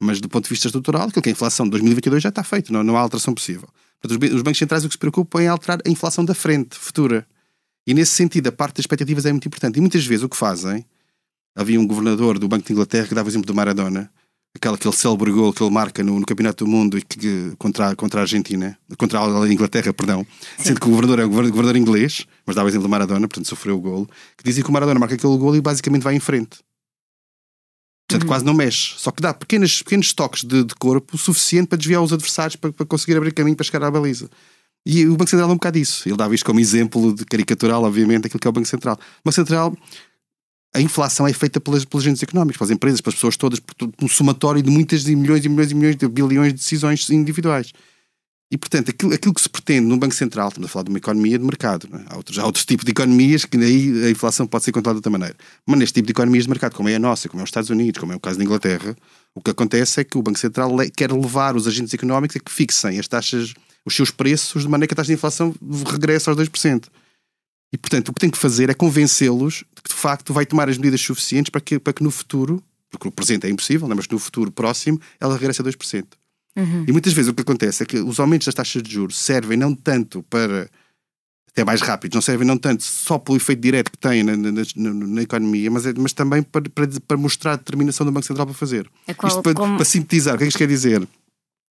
mas 0.04 0.20
do 0.20 0.28
ponto 0.28 0.46
de 0.46 0.50
vista 0.50 0.68
estrutural, 0.68 1.04
aquilo 1.04 1.22
que 1.22 1.30
é 1.30 1.32
a 1.32 1.34
inflação 1.34 1.64
de 1.68 1.70
2022 1.72 2.24
já 2.24 2.30
está 2.30 2.44
feito, 2.44 2.74
não, 2.74 2.84
não 2.84 2.98
há 2.98 3.02
alteração 3.02 3.36
possível. 3.36 3.70
Portanto, 4.02 4.24
os, 4.24 4.34
os 4.34 4.42
bancos 4.42 4.58
centrais 4.58 4.84
o 4.84 4.88
que 4.88 4.96
se 4.96 4.98
preocupam 4.98 5.40
é 5.44 5.48
alterar 5.48 5.78
a 5.86 5.90
inflação 5.90 6.26
da 6.26 6.34
frente, 6.34 6.76
futura. 6.76 7.26
E 7.86 7.94
nesse 7.94 8.14
sentido, 8.14 8.48
a 8.48 8.52
parte 8.52 8.78
das 8.78 8.84
expectativas 8.84 9.28
é 9.28 9.32
muito 9.32 9.48
importante. 9.48 9.78
E 9.78 9.80
muitas 9.80 10.04
vezes 10.04 10.24
o 10.24 10.30
que 10.30 10.36
fazem 10.36 10.84
havia 11.56 11.80
um 11.80 11.88
governador 11.88 12.40
do 12.40 12.48
Banco 12.48 12.66
de 12.66 12.74
Inglaterra 12.74 13.08
que 13.08 13.16
dava 13.16 13.28
o 13.28 13.32
exemplo 13.32 13.48
do 13.48 13.54
Maradona, 13.54 14.12
aquele, 14.56 14.76
aquele 14.76 14.94
célebre 14.94 15.32
gol 15.32 15.54
que 15.54 15.64
ele 15.64 15.72
marca 15.72 16.04
no, 16.04 16.20
no 16.20 16.26
Campeonato 16.26 16.66
do 16.66 16.70
Mundo 16.70 16.98
e 16.98 17.02
que, 17.02 17.54
contra, 17.58 17.96
contra 17.96 18.22
a 18.22 18.24
Argentina, 18.24 18.78
contra 18.98 19.20
a 19.20 19.52
Inglaterra, 19.52 19.94
perdão, 19.94 20.26
Sim. 20.58 20.64
sendo 20.66 20.80
que 20.80 20.88
o 20.88 20.90
governador 20.90 21.20
é 21.20 21.26
um 21.26 21.30
governador 21.30 21.76
inglês, 21.76 22.26
mas 22.46 22.56
dava 22.56 22.68
o 22.68 22.70
exemplo 22.70 22.88
do 22.88 22.90
Maradona, 22.90 23.28
portanto 23.28 23.48
sofreu 23.48 23.78
o 23.78 23.80
gol, 23.80 24.08
que 24.38 24.44
dizia 24.44 24.64
que 24.64 24.70
o 24.70 24.74
Maradona 24.74 25.00
marca 25.00 25.16
aquele 25.16 25.38
gol 25.38 25.56
e 25.56 25.62
basicamente 25.62 26.04
vai 26.04 26.16
em 26.16 26.20
frente. 26.20 26.60
Portanto, 28.08 28.24
uhum. 28.24 28.28
quase 28.28 28.46
não 28.46 28.54
mexe. 28.54 28.94
Só 28.98 29.10
que 29.10 29.22
dá 29.22 29.34
pequenos, 29.34 29.82
pequenos 29.82 30.12
toques 30.12 30.44
de, 30.44 30.66
de 30.66 30.76
corpo 30.76 31.18
suficiente 31.18 31.68
para 31.68 31.78
desviar 31.78 32.02
os 32.02 32.12
adversários 32.12 32.58
para, 32.58 32.74
para 32.74 32.86
conseguir 32.86 33.16
abrir 33.16 33.34
caminho 33.34 33.56
para 33.56 33.66
chegar 33.66 33.84
à 33.84 33.92
baliza. 33.92 34.30
E 34.86 35.06
o 35.06 35.16
Banco 35.16 35.30
Central 35.30 35.50
é 35.50 35.52
um 35.54 35.56
bocado 35.56 35.78
isso. 35.78 36.10
Ele 36.10 36.18
dava 36.18 36.34
isto 36.34 36.46
como 36.46 36.60
exemplo 36.60 37.14
de 37.14 37.24
caricatural, 37.24 37.84
obviamente, 37.84 38.26
aquilo 38.26 38.40
que 38.40 38.48
é 38.48 38.50
o 38.50 38.54
Banco 38.54 38.68
Central. 38.68 38.96
O 38.96 39.24
Banco 39.24 39.36
Central 39.36 39.78
a 40.74 40.80
inflação 40.80 41.28
é 41.28 41.34
feita 41.34 41.60
pelas, 41.60 41.84
pelos 41.84 42.06
agentes 42.06 42.24
económicos, 42.24 42.58
pelas 42.58 42.72
empresas, 42.72 43.02
pelas 43.02 43.16
pessoas 43.16 43.36
todas, 43.36 43.60
por 43.60 43.92
um 44.02 44.08
somatório 44.08 44.62
de 44.62 44.70
muitas 44.70 45.04
de 45.04 45.16
milhões 45.16 45.44
e 45.44 45.50
milhões 45.50 45.72
e 45.72 45.76
milhões 45.76 45.96
de 45.96 46.08
bilhões 46.08 46.54
de 46.54 46.60
decisões 46.60 47.10
individuais. 47.10 47.72
E, 48.52 48.58
portanto, 48.58 48.90
aquilo, 48.90 49.14
aquilo 49.14 49.34
que 49.34 49.42
se 49.42 49.48
pretende 49.48 49.88
no 49.88 49.98
Banco 49.98 50.14
Central, 50.14 50.50
estamos 50.50 50.70
a 50.70 50.72
falar 50.72 50.84
de 50.84 50.90
uma 50.90 50.98
economia 50.98 51.40
de 51.40 51.46
mercado, 51.46 51.88
é? 51.94 52.14
há, 52.14 52.18
outros, 52.18 52.38
há 52.38 52.46
outros 52.46 52.66
tipos 52.66 52.84
de 52.84 52.92
economias 52.92 53.46
que 53.46 53.58
aí 53.58 54.08
a 54.08 54.10
inflação 54.10 54.46
pode 54.46 54.66
ser 54.66 54.74
controlada 54.74 54.96
de 54.96 55.00
outra 55.00 55.10
maneira. 55.10 55.36
Mas 55.66 55.80
neste 55.80 55.94
tipo 55.94 56.08
de 56.08 56.12
economias 56.12 56.44
de 56.44 56.50
mercado, 56.50 56.76
como 56.76 56.90
é 56.90 56.96
a 56.96 57.00
nossa, 57.00 57.30
como 57.30 57.40
é 57.40 57.44
os 57.46 57.48
Estados 57.48 57.70
Unidos, 57.70 58.02
como 58.02 58.12
é 58.12 58.16
o 58.16 58.20
caso 58.20 58.38
da 58.38 58.44
Inglaterra, 58.44 58.94
o 59.34 59.42
que 59.42 59.52
acontece 59.52 60.02
é 60.02 60.04
que 60.04 60.18
o 60.18 60.22
Banco 60.22 60.38
Central 60.38 60.70
quer 60.94 61.14
levar 61.14 61.56
os 61.56 61.66
agentes 61.66 61.94
económicos 61.94 62.36
a 62.36 62.40
que 62.42 62.52
fixem 62.52 63.00
as 63.00 63.08
taxas, 63.08 63.54
os 63.86 63.96
seus 63.96 64.12
preços, 64.12 64.64
de 64.64 64.68
maneira 64.68 64.88
que 64.88 64.94
a 64.94 64.98
taxa 64.98 65.08
de 65.08 65.14
inflação 65.14 65.56
regresse 65.90 66.28
aos 66.30 66.38
2%. 66.38 66.88
E, 67.74 67.78
portanto, 67.78 68.10
o 68.10 68.14
que 68.14 68.20
tem 68.20 68.30
que 68.30 68.38
fazer 68.38 68.70
é 68.70 68.74
convencê-los 68.74 69.64
de 69.76 69.82
que, 69.82 69.90
de 69.90 69.96
facto, 69.96 70.34
vai 70.34 70.46
tomar 70.46 70.70
as 70.70 70.78
medidas 70.78 71.02
suficientes 71.02 71.50
para 71.50 71.62
que, 71.62 71.80
para 71.80 71.94
que 71.94 72.04
no 72.04 72.12
futuro, 72.12 72.62
porque 72.90 73.08
o 73.08 73.12
presente 73.12 73.48
é 73.48 73.50
impossível, 73.50 73.88
né, 73.88 73.96
mas 73.96 74.08
no 74.10 74.20
futuro 74.20 74.52
próximo, 74.52 75.00
ela 75.20 75.36
regresse 75.36 75.62
a 75.62 75.66
2%. 75.66 76.06
Uhum. 76.56 76.86
E 76.86 76.92
muitas 76.92 77.14
vezes 77.14 77.32
o 77.32 77.34
que 77.34 77.42
acontece 77.42 77.84
é 77.84 77.86
que 77.86 77.98
os 77.98 78.20
aumentos 78.20 78.46
das 78.46 78.56
taxas 78.56 78.84
de 78.84 78.92
juros 78.92 79.18
servem 79.18 79.58
não 79.58 79.74
tanto 79.74 80.22
para 80.24 80.70
até 81.52 81.66
mais 81.66 81.82
rápidos, 81.82 82.16
não 82.16 82.22
servem 82.22 82.48
não 82.48 82.58
tanto 82.58 82.84
só 82.84 83.18
pelo 83.18 83.38
efeito 83.38 83.62
direto 83.62 83.92
que 83.92 83.98
têm 83.98 84.24
na, 84.24 84.38
na, 84.38 84.52
na, 84.52 84.94
na 84.94 85.22
economia, 85.22 85.70
mas, 85.70 85.86
é, 85.86 85.94
mas 85.98 86.14
também 86.14 86.42
para, 86.42 86.70
para, 86.70 86.88
para, 87.06 87.18
mostrar 87.18 87.54
a 87.54 87.56
determinação 87.58 88.06
do 88.06 88.12
Banco 88.12 88.26
Central 88.26 88.46
para 88.46 88.56
fazer. 88.56 88.90
É 89.06 89.14
qual, 89.14 89.30
isto 89.30 89.42
para, 89.42 89.54
como... 89.54 89.76
para, 89.76 89.86
sintetizar, 89.86 90.36
o 90.36 90.38
que 90.38 90.44
é 90.44 90.48
que 90.48 90.50
isto 90.50 90.58
quer 90.58 90.68
dizer? 90.68 91.06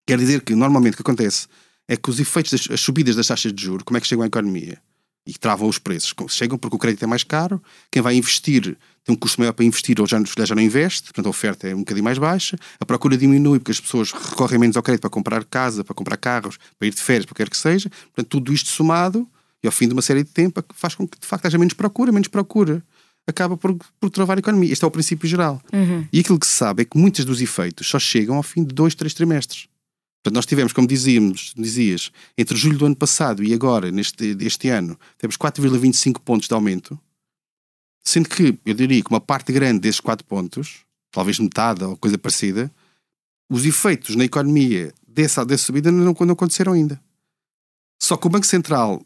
Quer 0.07 0.19
dizer 0.19 0.43
que 0.43 0.55
normalmente 0.55 0.95
o 0.95 0.97
que 0.97 1.03
acontece 1.03 1.47
é 1.89 1.97
que 1.97 2.11
os 2.11 2.21
efeitos 2.21 2.53
das 2.53 2.71
as 2.71 2.81
subidas 2.81 3.17
das 3.17 3.27
taxas 3.27 3.53
de 3.53 3.63
juros, 3.63 3.83
como 3.85 3.97
é 3.97 4.01
que 4.01 4.07
chegam 4.07 4.23
à 4.23 4.27
economia? 4.27 4.81
E 5.31 5.39
travam 5.39 5.69
os 5.69 5.79
preços. 5.79 6.13
Chegam 6.29 6.59
porque 6.59 6.75
o 6.75 6.79
crédito 6.79 7.05
é 7.05 7.07
mais 7.07 7.23
caro, 7.23 7.63
quem 7.91 8.03
vai 8.03 8.17
investir 8.17 8.77
tem 9.05 9.15
um 9.15 9.19
custo 9.19 9.41
maior 9.41 9.53
para 9.53 9.65
investir 9.65 10.01
ou 10.01 10.07
já, 10.07 10.21
já 10.45 10.55
não 10.55 10.63
investe, 10.63 11.05
portanto 11.05 11.27
a 11.27 11.31
oferta 11.31 11.69
é 11.69 11.75
um 11.75 11.79
bocadinho 11.79 12.05
mais 12.05 12.19
baixa, 12.19 12.59
a 12.79 12.85
procura 12.85 13.17
diminui 13.17 13.59
porque 13.59 13.73
as 13.73 13.81
pessoas 13.81 14.13
recorrem 14.13 14.59
menos 14.59 14.77
ao 14.77 14.83
crédito 14.83 15.03
para 15.03 15.11
comprar 15.11 15.45
casa, 15.45 15.83
para 15.83 15.95
comprar 15.95 16.17
carros, 16.17 16.59
para 16.79 16.89
ir 16.89 16.91
de 16.95 17.01
férias, 17.01 17.25
para 17.25 17.33
o 17.33 17.35
que 17.35 17.43
quer 17.43 17.49
que 17.49 17.57
seja. 17.57 17.89
Portanto, 17.89 18.29
tudo 18.29 18.53
isto 18.53 18.69
somado 18.69 19.27
e 19.63 19.67
ao 19.67 19.73
fim 19.73 19.87
de 19.87 19.93
uma 19.93 20.03
série 20.03 20.23
de 20.23 20.31
tempo 20.31 20.63
faz 20.75 20.95
com 20.95 21.07
que 21.07 21.19
de 21.19 21.27
facto 21.27 21.47
haja 21.47 21.59
menos 21.59 21.75
procura, 21.75 22.13
menos 22.13 22.29
procura. 22.29 22.83
Acaba 23.27 23.57
por, 23.57 23.77
por 24.01 24.11
travar 24.11 24.39
a 24.39 24.41
economia. 24.41 24.73
Este 24.73 24.85
é 24.85 24.89
o 24.89 24.91
princípio 24.91 25.29
geral. 25.29 25.63
Uhum. 25.73 26.07
E 26.13 26.21
aquilo 26.21 26.39
que 26.39 26.47
se 26.47 26.55
sabe 26.55 26.83
é 26.83 26.85
que 26.85 26.99
muitos 26.99 27.25
dos 27.25 27.41
efeitos 27.41 27.87
só 27.87 27.99
chegam 27.99 28.37
ao 28.37 28.43
fim 28.43 28.65
de 28.65 28.75
dois, 28.75 28.95
três 28.95 29.15
trimestres. 29.15 29.69
Portanto, 30.23 30.37
nós 30.37 30.47
tivemos, 30.47 30.73
como 30.73 30.87
dizíamos, 30.87 31.55
dizias, 31.57 32.13
entre 32.37 32.57
julho 32.57 32.79
do 32.79 32.87
ano 32.87 32.97
passado 32.97 33.43
e 33.43 33.55
agora, 33.55 33.91
neste 33.91 34.37
este 34.41 34.69
ano, 34.69 34.99
temos 35.17 35.37
4,25 35.37 36.21
pontos 36.21 36.47
de 36.47 36.53
aumento, 36.53 36.99
sendo 38.05 38.29
que, 38.29 38.59
eu 38.67 38.75
diria 38.75 39.03
que 39.03 39.11
uma 39.11 39.21
parte 39.21 39.51
grande 39.51 39.81
desses 39.81 40.01
4 40.01 40.27
pontos, 40.27 40.81
talvez 41.11 41.39
metade 41.39 41.83
ou 41.85 41.97
coisa 41.97 42.19
parecida, 42.19 42.71
os 43.49 43.65
efeitos 43.65 44.15
na 44.15 44.25
economia 44.25 44.93
dessa, 45.09 45.45
dessa 45.45 45.65
subida 45.65 45.91
não, 45.91 46.15
não 46.15 46.33
aconteceram 46.33 46.75
ainda. 46.75 47.01
Só 47.99 48.17
que 48.17 48.27
o 48.27 48.31
Banco 48.31 48.47
Central 48.47 49.05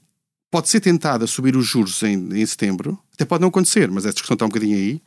pode 0.51 0.69
ser 0.69 0.81
tentado 0.81 1.25
a 1.25 1.29
subir 1.29 1.57
os 1.57 1.67
juros 1.67 2.03
em, 2.03 2.41
em 2.41 2.47
setembro, 2.47 2.99
até 3.13 3.25
pode 3.25 3.41
não 3.41 3.49
acontecer, 3.49 3.91
mas 3.91 4.05
essa 4.05 4.15
discussão 4.15 4.35
está 4.35 4.45
um 4.45 4.49
bocadinho 4.49 4.77
aí. 4.77 5.03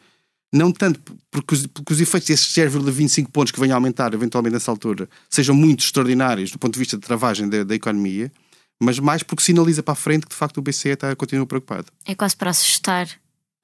Não 0.53 0.71
tanto 0.71 0.99
porque 1.29 1.53
os, 1.53 1.67
porque 1.67 1.93
os 1.93 1.99
efeitos 1.99 2.27
desses 2.27 2.47
0,25 2.47 3.29
pontos 3.31 3.51
que 3.51 3.59
venham 3.59 3.73
a 3.73 3.77
aumentar 3.77 4.13
eventualmente 4.13 4.53
nessa 4.53 4.71
altura 4.71 5.09
sejam 5.29 5.53
muito 5.53 5.83
extraordinários 5.83 6.51
do 6.51 6.59
ponto 6.59 6.73
de 6.73 6.79
vista 6.79 6.97
de 6.97 7.03
travagem 7.03 7.49
da, 7.49 7.63
da 7.63 7.75
economia, 7.75 8.31
mas 8.81 8.97
mais 8.99 9.23
porque 9.23 9.43
sinaliza 9.43 9.83
para 9.83 9.91
a 9.91 9.95
frente 9.95 10.25
que 10.25 10.29
de 10.29 10.35
facto 10.35 10.57
o 10.57 10.61
BCE 10.61 10.89
está, 10.89 11.15
continua 11.15 11.45
preocupado. 11.45 11.87
É 12.05 12.15
quase 12.15 12.35
para 12.35 12.49
assustar 12.49 13.09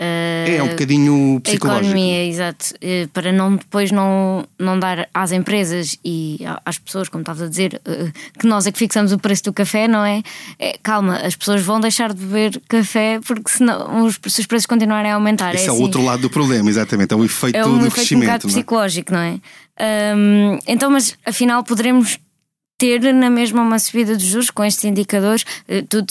é, 0.02 0.56
é 0.58 0.64
um 0.64 0.70
bocadinho 0.70 1.40
psicológico. 1.42 1.86
Economia, 1.86 2.26
exato. 2.26 2.74
Eh, 2.82 3.08
para 3.14 3.32
não 3.32 3.56
depois 3.56 3.92
não, 3.92 4.46
não 4.60 4.78
dar 4.78 5.08
às 5.14 5.32
empresas 5.32 5.98
e 6.04 6.40
às 6.66 6.80
pessoas, 6.80 7.08
como 7.10 7.22
estavas 7.22 7.44
a 7.44 7.48
dizer, 7.48 7.80
eh, 7.86 8.12
que 8.38 8.48
nós 8.48 8.66
é 8.66 8.72
que 8.72 8.80
fixamos 8.80 9.12
o 9.12 9.20
preço 9.20 9.44
do 9.44 9.54
café, 9.54 9.88
não 9.88 10.04
é? 10.04 10.22
é 10.58 10.78
calma, 10.82 11.18
as 11.18 11.36
pessoas 11.36 11.62
vão 11.62 11.80
deixar 11.80 12.12
de 12.12 12.26
beber 12.26 12.62
café 12.68 13.20
porque 13.26 13.50
senão 13.50 14.06
os, 14.06 14.20
se 14.28 14.42
os 14.42 14.48
preços 14.48 14.66
continuarem 14.66 15.12
a 15.12 15.16
aumentar. 15.16 15.54
Esse 15.54 15.66
é, 15.66 15.68
é 15.68 15.70
assim, 15.70 15.80
o 15.80 15.84
outro 15.84 16.04
lado 16.04 16.24
do 16.24 16.30
problema, 16.30 16.70
exatamente. 16.70 17.14
É 17.14 17.16
o 17.16 17.24
efeito 17.24 17.56
é 17.56 17.66
um 17.66 17.74
do 17.74 17.78
efeito 17.78 17.94
crescimento. 17.94 18.24
Um 18.24 18.26
bocado 18.26 18.48
não 18.48 18.50
é? 18.50 18.54
psicológico, 18.54 19.14
não 19.14 19.20
é? 19.20 19.40
Um, 20.16 20.60
então, 20.68 20.90
mas 20.90 21.16
afinal 21.26 21.64
poderemos 21.64 22.20
ter 22.78 23.14
na 23.14 23.30
mesma 23.30 23.62
uma 23.62 23.80
subida 23.80 24.18
de 24.18 24.26
juros 24.26 24.50
com 24.50 24.64
estes 24.66 24.84
indicadores. 24.84 25.46
Eh, 25.68 25.84
tudo, 25.88 26.08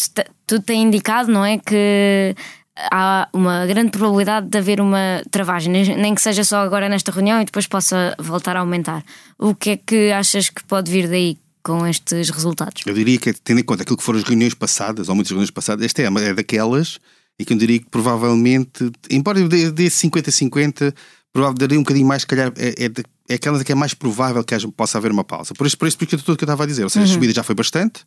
tudo 0.46 0.62
tem 0.62 0.82
indicado, 0.82 1.30
não 1.30 1.44
é? 1.44 1.58
Que 1.58 2.34
há 2.76 3.29
uma 3.33 3.67
grande 3.67 3.91
probabilidade 3.91 4.49
de 4.49 4.59
haver 4.59 4.81
uma 4.81 5.23
travagem, 5.31 5.73
nem 5.73 6.14
que 6.14 6.23
seja 6.23 6.45
só 6.45 6.59
agora 6.59 6.88
nesta 6.88 7.12
reunião 7.12 7.41
e 7.41 7.45
depois 7.45 7.67
possa 7.67 8.14
voltar 8.19 8.57
a 8.57 8.61
aumentar. 8.61 9.05
O 9.38 9.55
que 9.55 9.71
é 9.71 9.76
que 9.76 10.12
achas 10.12 10.49
que 10.49 10.64
pode 10.64 10.91
vir 10.91 11.09
daí? 11.09 11.38
Com 11.64 11.87
estes 11.87 12.29
resultados? 12.31 12.83
Eu 12.85 12.93
diria 12.93 13.17
que, 13.21 13.33
tendo 13.35 13.61
em 13.61 13.62
conta 13.62 13.85
aquilo 13.85 13.97
que 13.97 14.02
foram 14.02 14.19
as 14.19 14.25
reuniões 14.25 14.52
passadas, 14.52 15.09
ou 15.09 15.14
muitas 15.14 15.31
reuniões 15.31 15.52
passadas, 15.52 15.87
esta 15.87 16.02
é, 16.02 16.07
é 16.07 16.35
daquelas 16.35 16.99
e 17.38 17.45
que 17.45 17.52
eu 17.52 17.57
diria 17.57 17.79
que 17.79 17.87
provavelmente, 17.88 18.91
embora 19.09 19.38
eu 19.38 19.49
dê 19.49 19.85
50-50, 19.85 20.93
provavelmente 21.33 21.61
daria 21.61 21.79
um 21.79 21.83
bocadinho 21.83 22.07
mais, 22.07 22.23
se 22.23 22.26
calhar, 22.26 22.52
é, 22.57 22.87
é, 22.87 22.91
é 23.29 23.35
aquelas 23.35 23.62
que 23.62 23.71
é 23.71 23.75
mais 23.76 23.95
provável 23.95 24.43
que 24.43 24.57
haja, 24.57 24.69
possa 24.73 24.99
haver 24.99 25.12
uma 25.12 25.23
pausa. 25.23 25.55
Por 25.55 25.64
isso, 25.64 25.79
por 25.79 25.87
isso 25.87 25.97
porque 25.97 26.17
tudo 26.17 26.33
o 26.33 26.37
que 26.37 26.43
eu 26.43 26.47
estava 26.47 26.64
a 26.64 26.67
dizer, 26.67 26.83
ou 26.83 26.91
seja, 26.91 27.07
uhum. 27.07 27.11
a 27.12 27.14
subida 27.14 27.33
já 27.33 27.43
foi 27.45 27.55
bastante. 27.55 28.05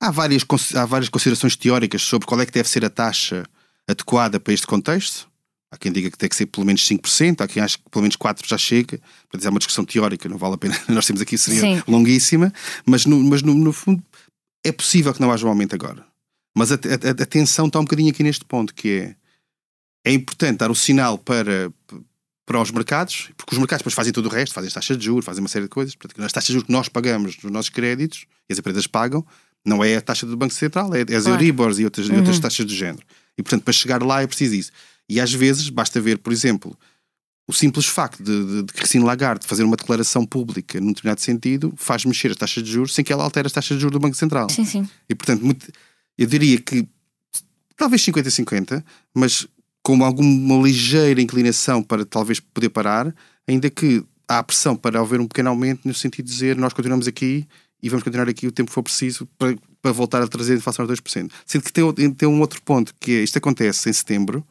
Há 0.00 0.10
várias, 0.10 0.44
há 0.74 0.84
várias 0.84 1.08
considerações 1.08 1.54
teóricas 1.54 2.02
sobre 2.02 2.26
qual 2.26 2.40
é 2.40 2.46
que 2.46 2.52
deve 2.52 2.68
ser 2.68 2.84
a 2.84 2.90
taxa 2.90 3.44
adequada 3.90 4.40
para 4.40 4.52
este 4.52 4.66
contexto. 4.66 5.28
Há 5.72 5.76
quem 5.76 5.92
diga 5.92 6.10
que 6.10 6.18
tem 6.18 6.28
que 6.28 6.34
ser 6.34 6.46
pelo 6.46 6.66
menos 6.66 6.82
5%, 6.86 7.42
há 7.42 7.48
quem 7.48 7.62
acha 7.62 7.78
que 7.78 7.88
pelo 7.90 8.02
menos 8.02 8.16
4% 8.16 8.46
já 8.46 8.58
chega. 8.58 9.00
Portanto, 9.28 9.46
é 9.46 9.50
uma 9.50 9.58
discussão 9.58 9.84
teórica, 9.84 10.28
não 10.28 10.36
vale 10.36 10.54
a 10.54 10.58
pena. 10.58 10.76
Nós 10.88 11.06
temos 11.06 11.22
aqui, 11.22 11.38
seria 11.38 11.60
Sim. 11.60 11.82
longuíssima, 11.86 12.52
mas, 12.84 13.06
no, 13.06 13.22
mas 13.22 13.42
no, 13.42 13.54
no, 13.54 13.72
fundo 13.72 14.02
é 14.64 14.72
possível 14.72 15.14
que 15.14 15.20
não 15.20 15.30
haja 15.30 15.46
um 15.46 15.48
aumento 15.48 15.74
agora. 15.74 16.04
Mas 16.56 16.72
a, 16.72 16.74
a, 16.74 17.22
a 17.22 17.26
tensão 17.26 17.68
está 17.68 17.78
um 17.78 17.84
bocadinho 17.84 18.10
aqui 18.10 18.24
neste 18.24 18.44
ponto, 18.44 18.74
que 18.74 18.88
é 18.88 19.14
é 20.04 20.12
importante 20.12 20.58
dar 20.58 20.70
o 20.70 20.74
sinal 20.74 21.18
para, 21.18 21.72
para 22.46 22.60
os 22.60 22.70
mercados, 22.70 23.30
porque 23.36 23.54
os 23.54 23.58
mercados 23.58 23.82
depois 23.82 23.94
fazem 23.94 24.12
todo 24.12 24.26
o 24.26 24.28
resto, 24.28 24.54
fazem 24.54 24.68
as 24.68 24.74
taxas 24.74 24.96
de 24.96 25.04
juros, 25.04 25.24
fazem 25.24 25.42
uma 25.42 25.48
série 25.48 25.64
de 25.64 25.70
coisas. 25.70 25.94
Portanto, 25.94 26.24
as 26.24 26.32
taxas 26.32 26.48
de 26.48 26.52
juros 26.54 26.66
que 26.66 26.72
nós 26.72 26.88
pagamos 26.88 27.36
nos 27.42 27.52
nossos 27.52 27.70
créditos, 27.70 28.26
e 28.48 28.52
as 28.52 28.58
empresas 28.58 28.86
pagam, 28.86 29.24
não 29.64 29.84
é 29.84 29.96
a 29.96 30.00
taxa 30.00 30.26
do 30.26 30.36
Banco 30.36 30.54
Central, 30.54 30.94
é, 30.94 31.00
é 31.00 31.02
as 31.02 31.24
claro. 31.24 31.40
Euribors 31.40 31.78
e 31.78 31.84
outras, 31.84 32.08
uhum. 32.08 32.16
outras 32.16 32.38
taxas 32.38 32.64
do 32.64 32.74
género. 32.74 33.04
E, 33.40 33.42
portanto, 33.42 33.64
para 33.64 33.72
chegar 33.72 34.02
lá 34.02 34.22
é 34.22 34.26
preciso 34.26 34.54
isso. 34.54 34.70
E 35.08 35.20
às 35.20 35.32
vezes 35.32 35.68
basta 35.68 36.00
ver, 36.00 36.18
por 36.18 36.32
exemplo, 36.32 36.78
o 37.48 37.52
simples 37.52 37.86
facto 37.86 38.22
de, 38.22 38.44
de, 38.44 38.62
de 38.62 38.72
Christine 38.72 39.04
Lagarde 39.04 39.46
fazer 39.46 39.64
uma 39.64 39.76
declaração 39.76 40.24
pública 40.24 40.80
num 40.80 40.88
determinado 40.88 41.20
sentido 41.20 41.74
faz 41.76 42.04
mexer 42.04 42.30
as 42.30 42.36
taxas 42.36 42.62
de 42.62 42.70
juros 42.70 42.94
sem 42.94 43.04
que 43.04 43.12
ela 43.12 43.24
altere 43.24 43.46
as 43.46 43.52
taxas 43.52 43.76
de 43.76 43.80
juros 43.80 43.92
do 43.92 44.00
Banco 44.00 44.16
Central. 44.16 44.48
Sim, 44.50 44.64
sim. 44.64 44.88
E, 45.08 45.14
portanto, 45.14 45.44
muito, 45.44 45.66
eu 46.16 46.26
diria 46.26 46.60
que 46.60 46.86
talvez 47.76 48.02
50-50, 48.02 48.84
mas 49.14 49.48
com 49.82 50.04
alguma 50.04 50.62
ligeira 50.62 51.20
inclinação 51.20 51.82
para 51.82 52.04
talvez 52.04 52.38
poder 52.38 52.68
parar, 52.68 53.12
ainda 53.48 53.68
que 53.70 54.04
há 54.28 54.42
pressão 54.42 54.76
para 54.76 55.00
haver 55.00 55.18
um 55.18 55.26
pequeno 55.26 55.48
aumento 55.48 55.88
no 55.88 55.94
sentido 55.94 56.26
de 56.26 56.32
dizer 56.32 56.56
nós 56.56 56.72
continuamos 56.72 57.08
aqui 57.08 57.48
e 57.82 57.88
vamos 57.88 58.02
continuar 58.04 58.28
aqui 58.28 58.46
o 58.46 58.52
tempo 58.52 58.68
que 58.68 58.74
for 58.74 58.82
preciso 58.82 59.26
para, 59.38 59.56
para 59.80 59.92
voltar 59.92 60.22
a 60.22 60.28
trazer 60.28 60.54
a 60.54 60.56
inflação 60.56 60.84
aos 60.84 61.00
2%. 61.00 61.30
Sendo 61.46 61.64
que 61.64 61.72
tem, 61.72 62.12
tem 62.12 62.28
um 62.28 62.40
outro 62.40 62.60
ponto, 62.62 62.94
que 63.00 63.12
é, 63.12 63.22
isto 63.22 63.36
acontece 63.38 63.88
em 63.88 63.92
setembro, 63.92 64.46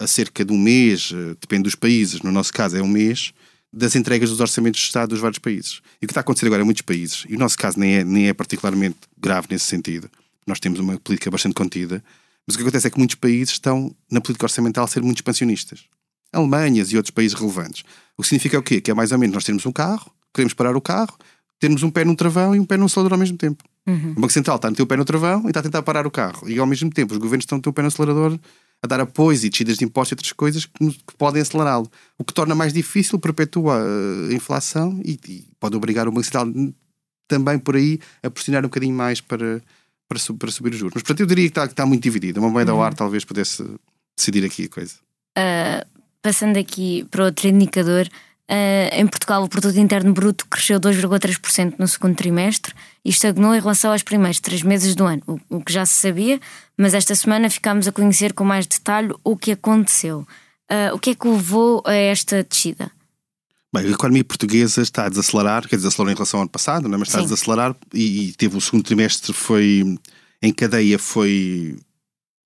a 0.00 0.06
cerca 0.06 0.44
de 0.44 0.52
um 0.52 0.58
mês, 0.58 1.10
eh, 1.12 1.36
depende 1.40 1.64
dos 1.64 1.74
países, 1.74 2.22
no 2.22 2.30
nosso 2.30 2.52
caso 2.52 2.76
é 2.76 2.82
um 2.82 2.88
mês, 2.88 3.32
das 3.72 3.96
entregas 3.96 4.30
dos 4.30 4.40
orçamentos 4.40 4.80
de 4.80 4.86
Estado 4.86 5.10
dos 5.10 5.20
vários 5.20 5.38
países. 5.38 5.80
E 6.00 6.04
o 6.04 6.08
que 6.08 6.12
está 6.12 6.20
a 6.20 6.22
acontecer 6.22 6.46
agora 6.46 6.62
em 6.62 6.64
muitos 6.64 6.82
países, 6.82 7.24
e 7.28 7.34
o 7.34 7.38
nosso 7.38 7.58
caso 7.58 7.78
nem 7.78 7.96
é, 7.96 8.04
nem 8.04 8.28
é 8.28 8.32
particularmente 8.32 8.96
grave 9.16 9.48
nesse 9.50 9.64
sentido, 9.64 10.08
nós 10.46 10.60
temos 10.60 10.78
uma 10.78 10.98
política 10.98 11.30
bastante 11.30 11.54
contida, 11.54 12.02
mas 12.46 12.54
o 12.54 12.58
que 12.58 12.62
acontece 12.62 12.86
é 12.86 12.90
que 12.90 12.98
muitos 12.98 13.16
países 13.16 13.54
estão, 13.54 13.94
na 14.10 14.20
política 14.20 14.46
orçamental, 14.46 14.84
a 14.84 14.88
ser 14.88 15.02
muito 15.02 15.18
expansionistas. 15.18 15.84
Alemanhas 16.32 16.92
e 16.92 16.96
outros 16.96 17.10
países 17.10 17.38
relevantes. 17.38 17.82
O 18.16 18.22
que 18.22 18.28
significa 18.28 18.58
o 18.58 18.62
quê? 18.62 18.80
Que 18.80 18.90
é 18.90 18.94
mais 18.94 19.12
ou 19.12 19.18
menos 19.18 19.34
nós 19.34 19.44
temos 19.44 19.66
um 19.66 19.72
carro, 19.72 20.10
queremos 20.32 20.54
parar 20.54 20.76
o 20.76 20.80
carro, 20.80 21.18
termos 21.58 21.82
um 21.82 21.90
pé 21.90 22.04
num 22.04 22.14
travão 22.14 22.54
e 22.54 22.60
um 22.60 22.64
pé 22.64 22.76
num 22.76 22.86
acelerador 22.86 23.14
ao 23.14 23.18
mesmo 23.18 23.36
tempo. 23.36 23.64
Uhum. 23.86 24.12
O 24.12 24.20
Banco 24.20 24.32
Central 24.32 24.56
está 24.56 24.68
a 24.68 24.70
meter 24.70 24.82
o 24.82 24.86
pé 24.86 24.96
no 24.96 25.04
travão 25.04 25.44
e 25.44 25.48
está 25.48 25.60
a 25.60 25.62
tentar 25.62 25.82
parar 25.82 26.06
o 26.06 26.10
carro. 26.10 26.48
E 26.48 26.58
ao 26.58 26.66
mesmo 26.66 26.90
tempo 26.90 27.12
os 27.12 27.18
governos 27.18 27.44
estão 27.44 27.56
a 27.56 27.58
meter 27.58 27.70
o 27.70 27.72
pé 27.72 27.82
no 27.82 27.88
acelerador 27.88 28.38
a 28.82 28.86
dar 28.86 29.00
apoios 29.00 29.42
e 29.44 29.50
descidas 29.50 29.76
de 29.76 29.84
impostos 29.84 30.12
e 30.12 30.14
outras 30.14 30.32
coisas 30.32 30.66
que, 30.66 30.90
que 30.90 31.16
podem 31.16 31.42
acelerá-lo. 31.42 31.90
O 32.16 32.24
que 32.24 32.32
torna 32.32 32.54
mais 32.54 32.72
difícil, 32.72 33.18
perpetua 33.18 33.82
a 34.30 34.32
inflação 34.32 35.00
e, 35.04 35.18
e, 35.28 35.44
pode 35.58 35.76
obrigar 35.76 36.06
o 36.06 36.12
Banco 36.12 36.24
Central 36.24 36.46
também 37.26 37.58
por 37.58 37.76
aí 37.76 37.98
a 38.22 38.30
pressionar 38.30 38.62
um 38.64 38.68
bocadinho 38.68 38.94
mais 38.94 39.20
para, 39.20 39.60
para, 40.08 40.18
para 40.38 40.50
subir 40.50 40.72
os 40.72 40.78
juros. 40.78 40.94
Mas 40.94 41.02
portanto 41.02 41.20
eu 41.20 41.26
diria 41.26 41.44
que 41.44 41.50
está, 41.50 41.66
que 41.66 41.72
está 41.72 41.84
muito 41.84 42.02
dividido. 42.02 42.40
Uma 42.40 42.50
moeda 42.50 42.72
uhum. 42.72 42.78
ao 42.78 42.84
ar 42.84 42.94
talvez 42.94 43.24
pudesse 43.24 43.64
decidir 44.16 44.44
aqui 44.44 44.64
a 44.64 44.68
coisa. 44.68 44.94
Uh, 45.36 45.86
passando 46.22 46.56
aqui 46.56 47.04
para 47.10 47.24
outro 47.24 47.48
indicador, 47.48 48.08
Uh, 48.50 48.88
em 48.92 49.06
Portugal, 49.06 49.42
o 49.44 49.48
produto 49.48 49.78
interno 49.78 50.10
bruto 50.14 50.46
cresceu 50.46 50.80
2,3% 50.80 51.74
no 51.78 51.86
segundo 51.86 52.16
trimestre 52.16 52.74
e 53.04 53.10
estagnou 53.10 53.54
em 53.54 53.60
relação 53.60 53.92
aos 53.92 54.02
primeiros 54.02 54.40
três 54.40 54.62
meses 54.62 54.94
do 54.94 55.04
ano, 55.04 55.22
o, 55.26 55.56
o, 55.56 55.62
que 55.62 55.70
já 55.70 55.84
se 55.84 56.00
sabia, 56.00 56.40
mas 56.74 56.94
esta 56.94 57.14
semana 57.14 57.50
ficámos 57.50 57.86
a 57.86 57.92
conhecer 57.92 58.32
com 58.32 58.44
mais 58.44 58.66
detalhe 58.66 59.12
o 59.22 59.36
que 59.36 59.52
aconteceu. 59.52 60.26
Uh, 60.70 60.94
o 60.94 60.98
que 60.98 61.10
é 61.10 61.14
que 61.14 61.28
levou 61.28 61.82
a 61.86 61.92
esta 61.92 62.42
descida? 62.42 62.90
Bem, 63.70 63.84
a 63.84 63.90
economia 63.90 64.24
portuguesa 64.24 64.80
está 64.80 65.04
a 65.04 65.08
desacelerar, 65.10 65.68
quer 65.68 65.76
dizer, 65.76 65.88
acelerou 65.88 66.10
em 66.10 66.14
relação 66.14 66.38
ao 66.38 66.42
ano 66.42 66.50
passado, 66.50 66.88
não 66.88 66.94
é? 66.94 66.98
mas 66.98 67.08
está 67.08 67.18
Sim. 67.18 67.24
a 67.24 67.28
desacelerar 67.28 67.76
e, 67.92 68.28
e, 68.28 68.32
teve 68.32 68.56
o 68.56 68.60
segundo 68.62 68.82
trimestre 68.82 69.34
foi 69.34 69.98
em 70.42 70.52
cadeia 70.54 70.98
foi 70.98 71.76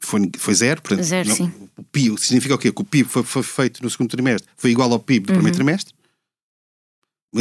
foi, 0.06 0.30
foi 0.38 0.54
zero, 0.54 0.82
portanto, 0.82 1.04
zero 1.04 1.28
não, 1.28 1.36
sim. 1.36 1.52
o 1.76 1.82
PIB 1.82 2.20
significa 2.20 2.54
o 2.54 2.58
quê? 2.58 2.72
Que 2.72 2.82
o 2.82 2.84
PIB 2.84 3.08
foi, 3.08 3.22
foi, 3.22 3.42
feito 3.42 3.82
no 3.82 3.90
segundo 3.90 4.10
trimestre, 4.10 4.48
foi 4.56 4.70
igual 4.70 4.92
ao 4.92 4.98
PIB 4.98 5.26
do 5.26 5.30
uhum. 5.30 5.36
primeiro 5.36 5.56
trimestre, 5.56 5.94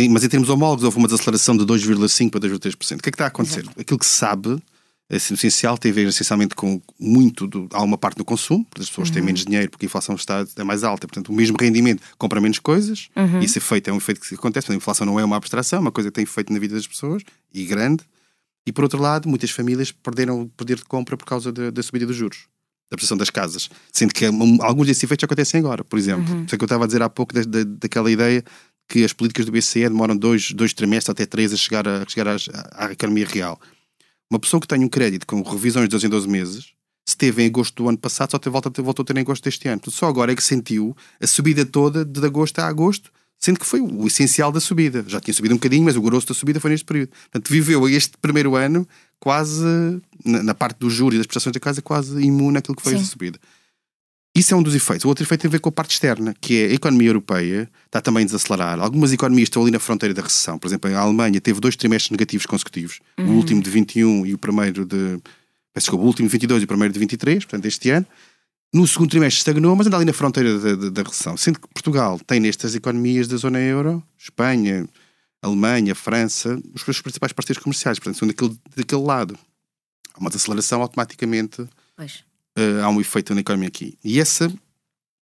mas 0.10 0.24
em 0.24 0.30
termos 0.30 0.50
homólogos 0.50 0.84
houve 0.86 0.98
uma 0.98 1.08
desaceleração 1.08 1.56
de 1.58 1.66
2,5% 1.66 2.32
para 2.32 2.40
2,3%. 2.40 3.00
O 3.00 3.02
que 3.02 3.10
é 3.10 3.12
que 3.12 3.16
está 3.16 3.26
a 3.26 3.28
acontecer? 3.28 3.62
Exato. 3.62 3.82
Aquilo 3.82 4.00
que 4.00 4.06
se 4.06 4.14
sabe, 4.14 4.58
assim, 5.10 5.34
essencial, 5.34 5.78
tem 5.78 5.92
a 5.92 5.94
ver 5.94 6.08
essencialmente 6.08 6.56
com 6.56 6.82
muito, 6.98 7.46
do, 7.46 7.68
há 7.74 7.84
uma 7.84 7.98
parte 7.98 8.18
no 8.18 8.24
consumo, 8.24 8.66
as 8.80 8.88
pessoas 8.88 9.10
uhum. 9.10 9.14
têm 9.16 9.24
menos 9.24 9.44
dinheiro 9.44 9.70
porque 9.70 9.86
a 9.86 9.88
inflação 9.88 10.16
está 10.16 10.46
é 10.56 10.64
mais 10.64 10.86
alta, 10.86 11.08
portanto 11.08 11.30
o 11.30 11.34
mesmo 11.34 11.58
rendimento 11.60 12.02
compra 12.18 12.40
menos 12.40 12.60
coisas, 12.60 13.10
uhum. 13.16 13.42
e 13.42 13.46
esse 13.46 13.58
efeito 13.58 13.90
é 13.90 13.94
um 13.94 13.98
efeito 13.98 14.22
que 14.22 14.34
acontece, 14.34 14.72
a 14.72 14.76
inflação 14.76 15.06
não 15.06 15.20
é 15.20 15.26
uma 15.26 15.36
abstração, 15.36 15.78
é 15.78 15.82
uma 15.82 15.92
coisa 15.92 16.10
que 16.10 16.16
tem 16.16 16.24
efeito 16.24 16.54
na 16.54 16.60
vida 16.60 16.76
das 16.76 16.88
pessoas, 16.88 17.24
e 17.54 17.66
grande, 17.66 18.06
E 18.66 18.72
por 18.72 18.84
outro 18.84 19.02
lado, 19.02 19.28
muitas 19.28 19.50
famílias 19.50 19.92
perderam 19.92 20.44
o 20.44 20.50
poder 20.50 20.78
de 20.78 20.86
compra 20.86 21.18
por 21.18 21.26
causa 21.26 21.52
da, 21.52 21.72
da 21.72 21.84
subida 21.84 22.06
dos 22.06 22.16
juros, 22.16 22.48
da 22.92 22.98
prestação 22.98 23.18
das 23.18 23.30
casas. 23.30 23.70
Sendo 23.92 24.14
que 24.14 24.28
um, 24.28 24.62
alguns 24.62 24.88
desses 24.88 25.02
efeitos 25.04 25.24
acontecem 25.24 25.60
agora, 25.60 25.84
por 25.84 25.98
exemplo. 25.98 26.32
Uhum. 26.32 26.44
Isso 26.44 26.54
é 26.54 26.58
que 26.58 26.64
eu 26.64 26.66
estava 26.66 26.84
a 26.84 26.88
dizer 26.88 27.02
há 27.02 27.10
pouco 27.10 27.34
da, 27.34 27.42
da, 27.42 27.64
daquela 27.64 28.12
ideia 28.12 28.44
que 28.90 29.06
as 29.06 29.14
políticas 29.14 29.46
do 29.46 29.52
BCE 29.54 29.84
demoram 29.84 30.16
dois, 30.18 30.52
dois 30.52 30.74
trimestres 30.74 31.10
até 31.10 31.26
três 31.26 31.54
a 31.54 31.58
chegar, 31.58 31.88
a, 31.88 32.04
a 32.04 32.06
chegar 32.08 32.28
à, 32.28 32.88
à 32.88 32.92
economia 32.92 33.26
real. 33.26 33.60
Uma 34.30 34.40
pessoa 34.40 34.60
que 34.60 34.68
tem 34.68 34.84
um 34.84 34.90
crédito 34.90 35.26
com 35.26 35.42
revisões 35.42 35.86
de 35.86 35.92
12 35.92 36.06
em 36.06 36.10
12 36.10 36.28
meses, 36.28 36.74
se 37.08 37.18
teve 37.18 37.44
em 37.44 37.48
agosto 37.48 37.82
do 37.82 37.90
ano 37.90 37.98
passado, 37.98 38.32
só 38.32 38.38
te 38.38 38.50
volta, 38.50 38.70
voltou 38.82 39.04
a 39.04 39.06
ter 39.06 39.16
em 39.16 39.22
agosto 39.22 39.44
deste 39.44 39.68
ano. 39.68 39.82
Só 39.88 40.08
agora 40.08 40.34
é 40.34 40.36
que 40.36 40.44
sentiu 40.44 40.96
a 41.20 41.26
subida 41.26 41.66
toda 41.66 42.04
de 42.04 42.26
agosto 42.26 42.60
a 42.60 42.68
agosto, 42.68 43.12
sendo 43.42 43.60
que 43.60 43.66
foi 43.66 43.82
o 43.82 44.06
essencial 44.06 44.52
da 44.52 44.60
subida. 44.60 45.04
Já 45.08 45.20
tinha 45.20 45.34
subido 45.34 45.56
um 45.56 45.58
bocadinho, 45.58 45.84
mas 45.84 45.96
o 45.96 46.02
grosso 46.02 46.28
da 46.28 46.34
subida 46.36 46.60
foi 46.60 46.70
neste 46.70 46.86
período. 46.86 47.10
Portanto, 47.10 47.50
viveu 47.50 47.90
este 47.90 48.16
primeiro 48.22 48.56
ano 48.56 48.88
quase, 49.20 49.66
na, 50.24 50.44
na 50.44 50.54
parte 50.54 50.78
do 50.78 50.90
juro 50.90 51.16
e 51.16 51.18
das 51.18 51.26
prestações 51.26 51.52
da 51.52 51.60
casa, 51.60 51.82
quase 51.82 52.22
imune 52.22 52.60
àquilo 52.60 52.76
que 52.76 52.84
foi 52.84 52.94
Sim. 52.94 53.02
a 53.02 53.04
subida. 53.04 53.40
Isso 54.34 54.54
é 54.54 54.58
um 54.58 54.64
dos 54.64 54.76
efeitos. 54.76 55.04
O 55.06 55.10
outro 55.10 55.24
efeito 55.24 55.42
tem 55.42 55.50
a 55.50 55.52
ver 55.52 55.60
com 55.60 55.70
a 55.70 55.72
parte 55.72 55.92
externa, 55.92 56.34
que 56.40 56.62
é 56.62 56.66
a 56.68 56.74
economia 56.74 57.10
europeia 57.10 57.70
está 57.88 58.00
também 58.00 58.24
a 58.24 58.26
desacelerar. 58.26 58.80
Algumas 58.80 59.12
economias 59.12 59.48
estão 59.48 59.62
ali 59.64 59.72
na 59.72 59.80
fronteira 59.80 60.14
da 60.14 60.22
recessão. 60.22 60.58
Por 60.58 60.68
exemplo, 60.68 60.96
a 60.96 61.00
Alemanha 61.00 61.42
teve 61.42 61.60
dois 61.60 61.76
trimestres 61.76 62.12
negativos 62.12 62.46
consecutivos. 62.46 63.00
Uhum. 63.20 63.28
O 63.28 63.32
último 63.38 63.62
de 63.62 63.70
21 63.70 64.26
e 64.28 64.34
o 64.34 64.38
primeiro 64.38 64.86
de... 64.86 65.20
Peço 65.74 65.86
desculpa, 65.86 66.04
o 66.04 66.08
último 66.08 66.28
de 66.28 66.32
22 66.32 66.62
e 66.62 66.66
o 66.66 66.68
primeiro 66.68 66.94
de 66.94 67.00
23, 67.00 67.44
portanto, 67.44 67.66
este 67.66 67.90
ano. 67.90 68.06
No 68.74 68.88
segundo 68.88 69.10
trimestre 69.10 69.40
estagnou, 69.40 69.76
mas 69.76 69.88
anda 69.88 69.98
ali 69.98 70.06
na 70.06 70.14
fronteira 70.14 70.58
da, 70.58 70.76
da, 70.76 70.90
da 70.90 71.04
recessão. 71.04 71.36
Sendo 71.36 71.60
que 71.60 71.68
Portugal 71.68 72.18
tem 72.20 72.40
nestas 72.40 72.74
economias 72.74 73.28
da 73.28 73.36
zona 73.36 73.60
euro, 73.60 74.02
Espanha, 74.18 74.88
Alemanha, 75.42 75.94
França, 75.94 76.58
os 76.74 76.82
seus 76.82 77.02
principais 77.02 77.34
parceiros 77.34 77.62
comerciais. 77.62 78.00
Portanto, 78.00 78.18
são 78.18 78.28
daquele, 78.28 78.58
daquele 78.76 79.02
lado. 79.02 79.38
Há 80.14 80.20
uma 80.20 80.30
desaceleração 80.30 80.82
automaticamente. 80.82 81.62
Uh, 82.58 82.84
há 82.84 82.90
um 82.90 83.02
efeito 83.02 83.34
na 83.34 83.42
economia 83.42 83.68
aqui. 83.68 83.98
E 84.04 84.20
essa 84.20 84.54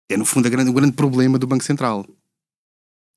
é, 0.10 0.18
no 0.18 0.26
fundo, 0.26 0.50
grande, 0.50 0.72
o 0.72 0.74
grande 0.74 0.94
problema 0.94 1.38
do 1.38 1.46
Banco 1.46 1.64
Central. 1.64 2.06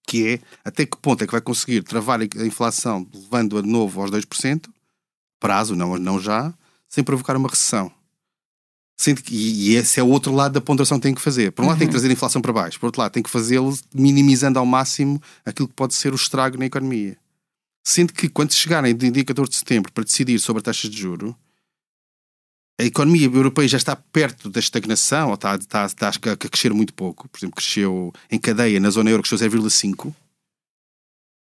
Que 0.06 0.28
é 0.28 0.40
até 0.64 0.84
que 0.84 0.96
ponto 0.98 1.24
é 1.24 1.26
que 1.26 1.32
vai 1.32 1.40
conseguir 1.40 1.82
travar 1.82 2.20
a 2.20 2.46
inflação 2.46 3.08
levando-a 3.14 3.62
de 3.62 3.68
novo 3.68 4.02
aos 4.02 4.10
2%, 4.10 4.68
prazo, 5.40 5.74
não, 5.74 5.96
não 5.96 6.20
já, 6.20 6.52
sem 6.88 7.02
provocar 7.02 7.36
uma 7.36 7.48
recessão. 7.48 7.90
E 9.30 9.74
esse 9.74 9.98
é 9.98 10.02
o 10.02 10.08
outro 10.08 10.32
lado 10.32 10.52
da 10.52 10.60
ponderação 10.60 10.98
que 10.98 11.02
tem 11.02 11.14
que 11.14 11.20
fazer. 11.20 11.52
Por 11.52 11.64
um 11.64 11.68
lado, 11.68 11.74
uhum. 11.74 11.78
tem 11.80 11.88
que 11.88 11.90
uhum. 11.90 11.98
trazer 11.98 12.08
a 12.08 12.12
inflação 12.12 12.42
para 12.42 12.52
baixo, 12.52 12.78
por 12.78 12.86
outro 12.86 13.00
lado, 13.00 13.12
tem 13.12 13.22
que 13.22 13.30
fazê-lo 13.30 13.76
minimizando 13.94 14.58
ao 14.58 14.66
máximo 14.66 15.20
aquilo 15.44 15.68
que 15.68 15.74
pode 15.74 15.94
ser 15.94 16.12
o 16.12 16.16
estrago 16.16 16.58
na 16.58 16.66
economia. 16.66 17.16
Sendo 17.84 18.12
que, 18.12 18.28
quando 18.28 18.52
chegarem 18.52 18.94
de 18.94 19.06
indicador 19.06 19.48
de 19.48 19.56
setembro 19.56 19.92
para 19.92 20.04
decidir 20.04 20.38
sobre 20.38 20.60
a 20.60 20.62
taxa 20.62 20.88
de 20.88 20.96
juro, 20.96 21.36
a 22.80 22.84
economia 22.84 23.26
europeia 23.26 23.68
já 23.68 23.76
está 23.76 23.94
perto 23.94 24.48
da 24.48 24.60
estagnação, 24.60 25.28
ou 25.28 25.34
está, 25.34 25.54
está, 25.56 25.86
está 25.86 26.08
a 26.08 26.36
crescer 26.36 26.72
muito 26.72 26.94
pouco. 26.94 27.28
Por 27.28 27.38
exemplo, 27.38 27.56
cresceu 27.56 28.12
em 28.30 28.38
cadeia 28.38 28.80
na 28.80 28.90
zona 28.90 29.10
euro, 29.10 29.22
cresceu 29.22 29.48
0,5. 29.48 30.14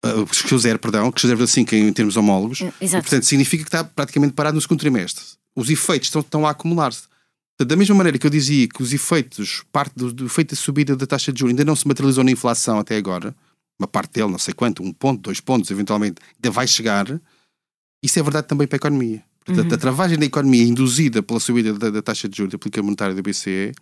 Uh, 0.04 0.26
cresceu 0.26 0.58
0, 0.58 0.78
perdão, 0.78 1.12
cresceu 1.12 1.36
0,5 1.36 1.72
em, 1.74 1.88
em 1.88 1.92
termos 1.92 2.16
homólogos. 2.16 2.60
Exato. 2.60 2.76
E, 2.80 2.88
portanto, 2.88 3.24
significa 3.24 3.62
que 3.62 3.68
está 3.68 3.84
praticamente 3.84 4.32
parado 4.32 4.54
no 4.54 4.60
segundo 4.60 4.80
trimestre. 4.80 5.24
Os 5.54 5.70
efeitos 5.70 6.08
estão, 6.08 6.20
estão 6.22 6.46
a 6.46 6.50
acumular-se. 6.50 7.11
Da 7.60 7.76
mesma 7.76 7.94
maneira 7.94 8.18
que 8.18 8.26
eu 8.26 8.30
dizia 8.30 8.66
que 8.66 8.82
os 8.82 8.92
efeitos, 8.92 9.62
parte 9.70 9.92
do, 9.94 10.12
do 10.12 10.26
efeito 10.26 10.50
da 10.50 10.56
subida 10.56 10.96
da 10.96 11.06
taxa 11.06 11.32
de 11.32 11.38
juros 11.38 11.52
ainda 11.52 11.64
não 11.64 11.76
se 11.76 11.86
materializou 11.86 12.24
na 12.24 12.30
inflação 12.30 12.78
até 12.78 12.96
agora, 12.96 13.34
uma 13.78 13.86
parte 13.86 14.14
dele, 14.14 14.30
não 14.30 14.38
sei 14.38 14.52
quanto, 14.52 14.82
um 14.82 14.92
ponto, 14.92 15.22
dois 15.22 15.40
pontos, 15.40 15.70
eventualmente, 15.70 16.16
ainda 16.36 16.50
vai 16.50 16.66
chegar, 16.66 17.06
isso 18.02 18.18
é 18.18 18.22
verdade 18.22 18.48
também 18.48 18.66
para 18.66 18.76
a 18.76 18.78
economia. 18.78 19.22
Portanto, 19.44 19.68
uhum. 19.68 19.74
a 19.74 19.78
travagem 19.78 20.18
da 20.18 20.24
economia 20.24 20.64
induzida 20.64 21.22
pela 21.22 21.40
subida 21.40 21.72
da, 21.74 21.90
da 21.90 22.02
taxa 22.02 22.28
de 22.28 22.36
juros 22.36 22.52
da 22.52 22.58
política 22.58 22.82
monetária 22.82 23.14
da 23.14 23.22
BCE 23.22 23.72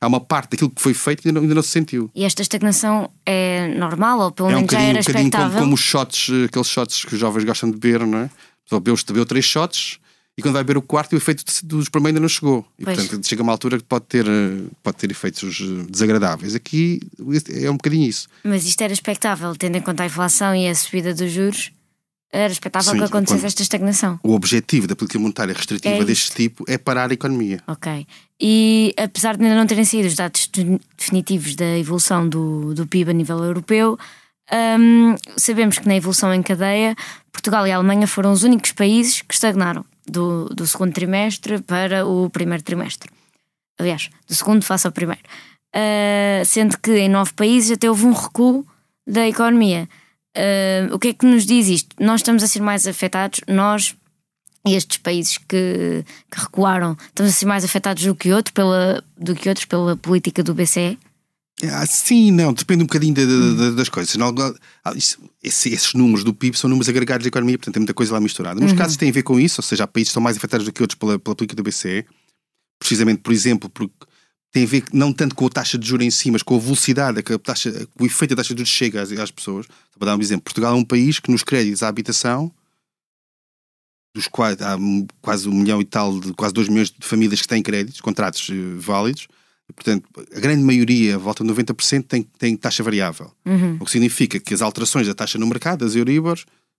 há 0.00 0.06
uma 0.06 0.20
parte 0.20 0.52
daquilo 0.52 0.70
que 0.70 0.80
foi 0.80 0.94
feito 0.94 1.24
e 1.24 1.28
ainda, 1.28 1.40
ainda 1.40 1.54
não, 1.54 1.62
se 1.62 1.68
sentiu. 1.68 2.10
E 2.14 2.24
esta 2.24 2.40
estagnação 2.42 3.10
é 3.26 3.68
normal 3.68 4.20
ou 4.20 4.32
pelo 4.32 4.48
menos 4.48 4.62
é 4.62 4.64
um 4.64 4.70
já 4.70 4.80
era 4.80 4.96
um 4.96 5.00
expectável? 5.00 5.50
Como, 5.50 5.60
como 5.60 5.74
os 5.74 5.80
shots, 5.80 6.30
aqueles 6.46 6.68
shots 6.68 7.04
que 7.04 7.14
os 7.14 7.20
jovens 7.20 7.44
gostam 7.44 7.70
de 7.70 7.78
beber, 7.78 8.06
não 8.06 8.18
é? 8.18 8.30
Bebeu, 8.70 8.96
bebeu 9.06 9.26
três 9.26 9.44
shots 9.44 9.98
e 10.36 10.42
quando 10.42 10.54
vai 10.54 10.64
ver 10.64 10.76
o 10.76 10.82
quarto 10.82 11.12
o 11.12 11.16
efeito 11.16 11.44
dos 11.64 11.88
primeiros 11.88 12.16
ainda 12.16 12.20
não 12.20 12.28
chegou. 12.28 12.66
E 12.78 12.84
pois. 12.84 12.96
portanto 12.96 13.28
chega 13.28 13.42
uma 13.42 13.52
altura 13.52 13.78
que 13.78 13.84
pode 13.84 14.06
ter, 14.06 14.26
eh, 14.26 14.62
pode 14.82 14.96
ter 14.96 15.10
efeitos 15.10 15.60
eh, 15.60 15.86
desagradáveis. 15.88 16.54
Aqui 16.54 17.00
é 17.50 17.70
um 17.70 17.76
bocadinho 17.76 18.08
isso. 18.08 18.28
Mas 18.44 18.64
isto 18.64 18.80
era 18.80 18.92
expectável, 18.92 19.54
tendo 19.54 19.76
em 19.76 19.82
conta 19.82 20.02
a 20.02 20.06
inflação 20.06 20.54
e 20.54 20.68
a 20.68 20.74
subida 20.74 21.14
dos 21.14 21.30
juros? 21.30 21.72
Era 22.32 22.52
expectável 22.52 22.92
Sim, 22.92 22.98
que 22.98 23.04
acontecesse 23.04 23.44
esta 23.44 23.62
estagnação. 23.62 24.20
O 24.22 24.34
objetivo 24.34 24.86
da 24.86 24.94
política 24.94 25.18
monetária 25.18 25.52
restritiva 25.52 25.96
é 25.96 26.04
deste 26.04 26.30
tipo 26.30 26.64
é 26.68 26.78
parar 26.78 27.10
a 27.10 27.14
economia. 27.14 27.60
Ok. 27.66 28.06
E 28.40 28.94
apesar 28.96 29.36
de 29.36 29.42
ainda 29.42 29.56
não 29.56 29.66
terem 29.66 29.84
saído 29.84 30.06
os 30.06 30.14
dados 30.14 30.48
definitivos 30.96 31.56
da 31.56 31.76
evolução 31.76 32.28
do, 32.28 32.72
do 32.72 32.86
PIB 32.86 33.10
a 33.10 33.14
nível 33.14 33.44
europeu, 33.44 33.98
um, 34.78 35.16
sabemos 35.36 35.80
que 35.80 35.88
na 35.88 35.96
evolução 35.96 36.32
em 36.32 36.40
cadeia, 36.40 36.94
Portugal 37.32 37.66
e 37.66 37.72
a 37.72 37.76
Alemanha 37.76 38.06
foram 38.06 38.30
os 38.30 38.44
únicos 38.44 38.70
países 38.70 39.22
que 39.22 39.34
estagnaram 39.34 39.84
do, 40.06 40.46
do 40.46 40.66
segundo 40.66 40.92
trimestre 40.92 41.60
para 41.60 42.06
o 42.06 42.28
primeiro 42.30 42.62
trimestre. 42.62 43.10
Aliás, 43.78 44.10
do 44.28 44.34
segundo 44.34 44.64
face 44.64 44.86
ao 44.86 44.92
primeiro. 44.92 45.22
Uh, 45.74 46.44
sendo 46.44 46.76
que 46.78 46.92
em 46.98 47.08
nove 47.08 47.32
países 47.32 47.72
até 47.72 47.88
houve 47.88 48.04
um 48.04 48.12
recuo 48.12 48.66
da 49.06 49.26
economia. 49.26 49.88
Uh, 50.36 50.94
o 50.94 50.98
que 50.98 51.08
é 51.08 51.12
que 51.12 51.26
nos 51.26 51.46
diz 51.46 51.68
isto? 51.68 51.96
Nós 51.98 52.20
estamos 52.20 52.42
a 52.42 52.48
ser 52.48 52.60
mais 52.60 52.86
afetados, 52.86 53.40
nós 53.48 53.96
e 54.66 54.74
estes 54.74 54.98
países 54.98 55.38
que, 55.38 56.04
que, 56.30 56.40
recuaram, 56.40 56.96
estamos 57.06 57.32
a 57.32 57.34
ser 57.34 57.46
mais 57.46 57.64
afetados 57.64 58.04
do 58.04 58.14
que, 58.14 58.30
outro 58.32 58.52
pela, 58.52 59.02
do 59.16 59.34
que 59.34 59.48
outros 59.48 59.64
pela 59.64 59.96
política 59.96 60.42
do 60.42 60.54
BCE? 60.54 60.98
Ah, 61.62 61.84
sim, 61.84 62.30
não, 62.30 62.54
depende 62.54 62.82
um 62.82 62.86
bocadinho 62.86 63.14
de, 63.14 63.26
de, 63.26 63.56
de, 63.56 63.76
das 63.76 63.88
coisas. 63.88 64.14
Não, 64.16 64.34
ah, 64.84 64.92
isso, 64.96 65.18
esse, 65.42 65.68
esses 65.68 65.92
números 65.92 66.24
do 66.24 66.32
PIB 66.32 66.56
são 66.56 66.70
números 66.70 66.88
agregados 66.88 67.24
da 67.24 67.28
economia, 67.28 67.58
portanto 67.58 67.74
tem 67.74 67.80
muita 67.80 67.92
coisa 67.92 68.12
lá 68.12 68.20
misturada. 68.20 68.58
Nos 68.58 68.72
uhum. 68.72 68.78
casos 68.78 68.96
tem 68.96 69.10
a 69.10 69.12
ver 69.12 69.22
com 69.22 69.38
isso, 69.38 69.60
ou 69.60 69.62
seja, 69.62 69.84
há 69.84 69.86
países 69.86 70.08
que 70.08 70.12
estão 70.12 70.22
mais 70.22 70.36
afetados 70.36 70.64
do 70.64 70.72
que 70.72 70.82
outros 70.82 70.98
pela, 70.98 71.18
pela 71.18 71.36
política 71.36 71.56
do 71.56 71.62
BCE, 71.62 72.06
precisamente, 72.78 73.20
por 73.20 73.32
exemplo, 73.32 73.68
porque 73.68 73.94
tem 74.52 74.64
a 74.64 74.66
ver 74.66 74.84
não 74.92 75.12
tanto 75.12 75.34
com 75.34 75.46
a 75.46 75.50
taxa 75.50 75.78
de 75.78 75.86
juros 75.86 76.06
em 76.06 76.10
si, 76.10 76.30
mas 76.30 76.42
com 76.42 76.56
a 76.56 76.58
velocidade 76.58 77.22
que 77.22 77.32
a 77.32 77.38
taxa, 77.38 77.86
o 77.98 78.06
efeito 78.06 78.30
da 78.30 78.42
taxa 78.42 78.54
de 78.54 78.60
juros 78.60 78.70
chega 78.70 79.02
às, 79.02 79.12
às 79.12 79.30
pessoas. 79.30 79.66
Para 79.98 80.06
dar 80.06 80.16
um 80.16 80.20
exemplo, 80.20 80.44
Portugal 80.44 80.72
é 80.72 80.76
um 80.76 80.84
país 80.84 81.20
que 81.20 81.30
nos 81.30 81.42
créditos 81.42 81.82
à 81.82 81.88
habitação, 81.88 82.50
dos 84.14 84.26
quais 84.26 84.60
há 84.60 84.76
quase 85.20 85.48
um 85.48 85.54
milhão 85.54 85.80
e 85.80 85.84
tal, 85.84 86.18
de, 86.18 86.32
quase 86.32 86.52
dois 86.54 86.68
milhões 86.68 86.90
de 86.90 87.06
famílias 87.06 87.40
que 87.40 87.48
têm 87.48 87.62
créditos, 87.62 88.00
contratos 88.00 88.48
uh, 88.48 88.80
válidos, 88.80 89.28
Portanto, 89.74 90.04
a 90.34 90.40
grande 90.40 90.62
maioria, 90.62 91.18
volta 91.18 91.44
de 91.44 91.50
90%, 91.50 92.04
tem, 92.06 92.22
tem 92.22 92.56
taxa 92.56 92.82
variável. 92.82 93.30
Uhum. 93.44 93.76
O 93.80 93.84
que 93.84 93.90
significa 93.90 94.38
que 94.38 94.54
as 94.54 94.62
alterações 94.62 95.06
da 95.06 95.14
taxa 95.14 95.38
no 95.38 95.46
mercado, 95.46 95.84
as 95.84 95.94
Euribor, 95.94 96.38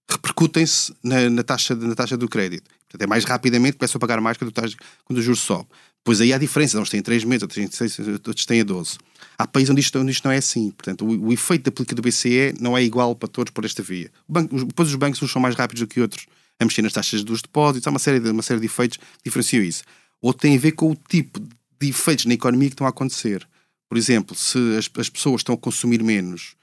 repercutem-se 0.10 0.94
na, 1.04 1.30
na, 1.30 1.44
taxa, 1.44 1.76
na 1.76 1.96
taxa 1.96 2.18
do 2.18 2.28
crédito. 2.28 2.70
Portanto, 2.88 3.02
é 3.02 3.08
mais 3.08 3.24
rapidamente, 3.24 3.78
começam 3.78 3.98
a 3.98 4.00
pagar 4.00 4.20
mais 4.20 4.38
quando, 4.38 4.52
taxa, 4.52 4.76
quando 5.06 5.20
o 5.20 5.22
juros 5.22 5.40
sobe. 5.40 5.68
Pois 6.04 6.20
aí 6.20 6.34
há 6.34 6.38
diferença, 6.38 6.80
uns 6.80 6.90
têm 6.90 7.02
3 7.02 7.24
meses, 7.24 7.44
outros 7.44 7.56
têm 7.56 7.90
6, 7.90 8.08
outros 8.26 8.46
têm 8.46 8.62
a 8.62 8.64
12. 8.64 8.98
Há 9.38 9.48
países 9.48 9.70
onde 9.70 9.82
isto, 9.82 10.00
onde 10.00 10.12
isto 10.12 10.26
não 10.26 10.32
é 10.32 10.38
assim. 10.38 10.72
Portanto, 10.72 11.06
o, 11.06 11.28
o, 11.28 11.34
efeito 11.34 11.66
da 11.66 11.72
política 11.72 11.96
do 11.96 12.02
BCE 12.02 12.56
não 12.60 12.78
é 12.78 12.84
igual 12.84 13.16
para 13.16 13.30
todos 13.30 13.52
por 13.52 13.64
esta 13.66 13.84
via. 13.84 14.10
Banco, 14.28 14.66
depois 14.66 14.90
os 14.90 14.96
bancos 14.96 15.22
uns 15.22 15.32
são 15.32 15.42
mais 15.42 15.56
rápidos 15.56 15.82
do 15.82 15.88
que 15.88 16.02
outros 16.02 16.26
a 16.60 16.66
mexer 16.66 16.82
nas 16.82 16.94
taxas 16.94 17.24
dos 17.24 17.42
depósitos, 17.42 17.88
há 17.88 17.90
uma 17.90 18.00
série 18.00 18.20
de, 18.20 18.30
uma 18.30 18.44
série 18.44 18.60
de 18.60 18.68
efeitos 18.68 18.98
que 18.98 19.06
diferenciam 19.26 19.64
isso. 19.64 19.84
Outro 20.22 20.42
tem 20.42 20.56
a 20.56 20.60
ver 20.60 20.74
com 20.74 20.92
o 20.92 20.96
tipo 20.96 21.40
de 21.40 21.48
efeitos 21.90 22.26
na 22.26 22.34
economia 22.34 22.70
que 22.70 22.74
estão 22.74 22.88
a 22.88 22.90
acontecer. 22.90 23.48
Por 23.90 23.98
exemplo, 23.98 24.36
se 24.36 24.58
as, 24.78 24.90
as 24.98 25.10
pessoas 25.10 25.42
estão 25.42 25.56
a 25.56 25.58
consumir 25.58 26.02
menos 26.04 26.56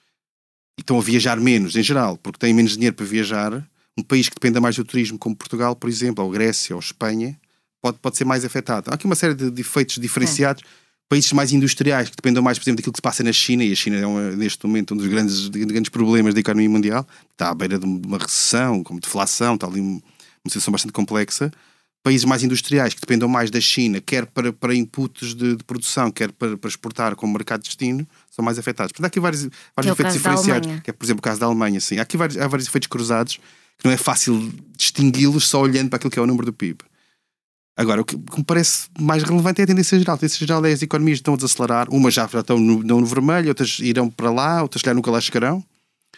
e 0.78 0.81
estão 0.81 0.98
a 0.98 1.02
viajar 1.02 1.38
menos, 1.38 1.76
em 1.76 1.83
geral, 1.83 2.16
porque 2.16 2.38
têm 2.38 2.54
menos 2.54 2.72
dinheiro 2.72 2.96
para 2.96 3.04
viajar, 3.04 3.68
um 3.98 4.02
país 4.02 4.28
que 4.28 4.35
dependa 4.35 4.61
mais 4.61 4.76
do 4.76 4.85
turismo, 4.85 5.18
como 5.18 5.37
Portugal, 5.37 5.74
por 5.74 5.90
exemplo, 5.90 6.24
ou 6.24 6.31
Grécia 6.31 6.74
ou 6.74 6.81
Espanha, 6.81 7.38
pode, 7.83 7.98
pode 7.98 8.16
ser 8.16 8.24
mais 8.24 8.44
afetado. 8.44 8.90
Há 8.90 8.94
aqui 8.94 9.04
uma 9.04 9.14
série 9.14 9.35
de, 9.35 9.50
de 9.50 9.61
efeitos 9.61 9.98
diferenciados. 9.98 10.62
É. 10.62 10.88
Países 11.09 11.33
mais 11.33 11.52
industriais, 11.52 12.11
que 12.11 12.16
dependam 12.16 12.42
mais, 12.42 12.59
por 12.59 12.64
exemplo, 12.64 12.76
daquilo 12.76 12.92
que 12.92 12.98
se 12.98 13.02
passa 13.02 13.22
na 13.22 13.33
China, 13.33 13.64
e 13.64 13.72
a 13.72 13.74
China 13.74 13.96
é 13.96 14.07
uma, 14.07 14.31
neste 14.37 14.66
momento 14.66 14.92
um 14.92 14.96
dos 14.96 15.07
grandes, 15.07 15.48
grandes 15.48 15.88
problemas 15.88 16.35
da 16.35 16.40
economia 16.40 16.68
mundial, 16.68 17.07
está 17.33 17.48
à 17.48 17.54
beira 17.54 17.78
de 17.78 17.87
uma 17.87 18.18
recessão, 18.18 18.83
como 18.83 19.00
deflação, 19.00 19.54
está 19.54 19.66
ali 19.66 19.81
uma 19.81 20.02
situação 20.46 20.70
bastante 20.70 20.92
complexa 20.92 21.50
países 22.02 22.24
mais 22.24 22.42
industriais 22.42 22.94
que 22.94 23.00
dependam 23.00 23.28
mais 23.28 23.50
da 23.50 23.61
China, 23.61 24.00
quer 24.00 24.26
para, 24.26 24.52
para 24.52 24.74
inputs 24.74 25.34
de, 25.34 25.56
de 25.56 25.64
produção, 25.64 26.11
quer 26.11 26.32
para, 26.32 26.56
para, 26.56 26.68
exportar 26.68 27.16
como 27.16 27.32
mercado 27.32 27.62
de 27.62 27.68
destino, 27.68 28.06
são 28.30 28.44
mais 28.44 28.58
afetados. 28.58 28.92
Portanto, 28.92 29.04
há 29.04 29.08
aqui 29.08 29.20
vários, 29.20 29.48
vários 29.76 29.90
é 29.90 29.92
efeitos 29.92 30.14
diferenciados, 30.14 30.80
que 30.82 30.90
é, 30.90 30.92
por 30.92 31.04
exemplo, 31.04 31.20
o 31.20 31.22
caso 31.22 31.40
da 31.40 31.46
Alemanha. 31.46 31.80
Sim. 31.80 31.98
Há 31.98 32.02
aqui 32.02 32.16
vários, 32.16 32.38
há 32.38 32.46
vários 32.46 32.68
efeitos 32.68 32.87
cruzados 32.87 33.38
que 33.78 33.84
não 33.84 33.92
é 33.92 33.96
fácil 33.96 34.52
distingui-los 34.76 35.48
só 35.48 35.61
olhando 35.61 35.88
para 35.88 35.96
aquilo 35.96 36.11
que 36.11 36.18
é 36.18 36.22
o 36.22 36.26
número 36.26 36.46
do 36.46 36.52
PIB. 36.52 36.78
Agora, 37.76 38.00
o 38.00 38.04
que, 38.04 38.16
me 38.16 38.44
parece 38.44 38.88
mais 38.98 39.22
relevante 39.22 39.61
é 39.61 39.64
a 39.64 39.66
tendência 39.66 39.96
geral. 39.96 40.16
A 40.16 40.18
tendência 40.18 40.44
geral 40.44 40.66
é 40.66 40.72
as 40.72 40.82
economias 40.82 41.18
estão 41.18 41.34
a 41.34 41.37
desacelerar, 41.37 41.88
umas 41.90 42.12
já 42.12 42.24
estão 42.24 42.58
no, 42.58 42.82
no 42.82 43.06
vermelho, 43.06 43.48
outras 43.48 43.78
irão 43.78 44.11
para 44.11 44.32
lá, 44.32 44.62
outras 44.62 44.82
já 44.82 44.92
nunca 44.92 45.12
lá 45.12 45.20
chegarão. 45.20 45.62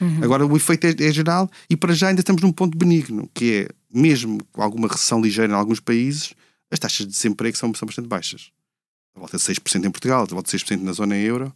Uhum. 0.00 0.24
Agora, 0.24 0.46
o 0.46 0.56
efeito 0.56 0.86
é, 0.86 0.94
é, 0.98 1.12
geral 1.12 1.50
e 1.68 1.76
para 1.76 1.92
já 1.92 2.08
ainda 2.08 2.20
estamos 2.20 2.40
num 2.40 2.50
ponto 2.50 2.78
benigno, 2.78 3.28
que 3.34 3.52
é 3.52 3.68
mesmo 3.92 4.38
com 4.52 4.62
alguma 4.62 4.88
recessão 4.88 5.20
ligeira 5.20 5.52
em 5.52 5.56
alguns 5.56 5.80
países, 5.80 6.34
as 6.70 6.78
taxas 6.78 7.06
de 7.06 7.12
desemprego 7.12 7.56
são, 7.56 7.72
são 7.74 7.86
bastante 7.86 8.08
baixas. 8.08 8.50
A 9.14 9.20
volta 9.20 9.36
de 9.36 9.42
6% 9.42 9.84
em 9.84 9.90
Portugal, 9.90 10.22
a 10.22 10.34
volta 10.34 10.56
de 10.56 10.64
6% 10.64 10.80
na 10.80 10.92
zona 10.92 11.16
euro. 11.16 11.52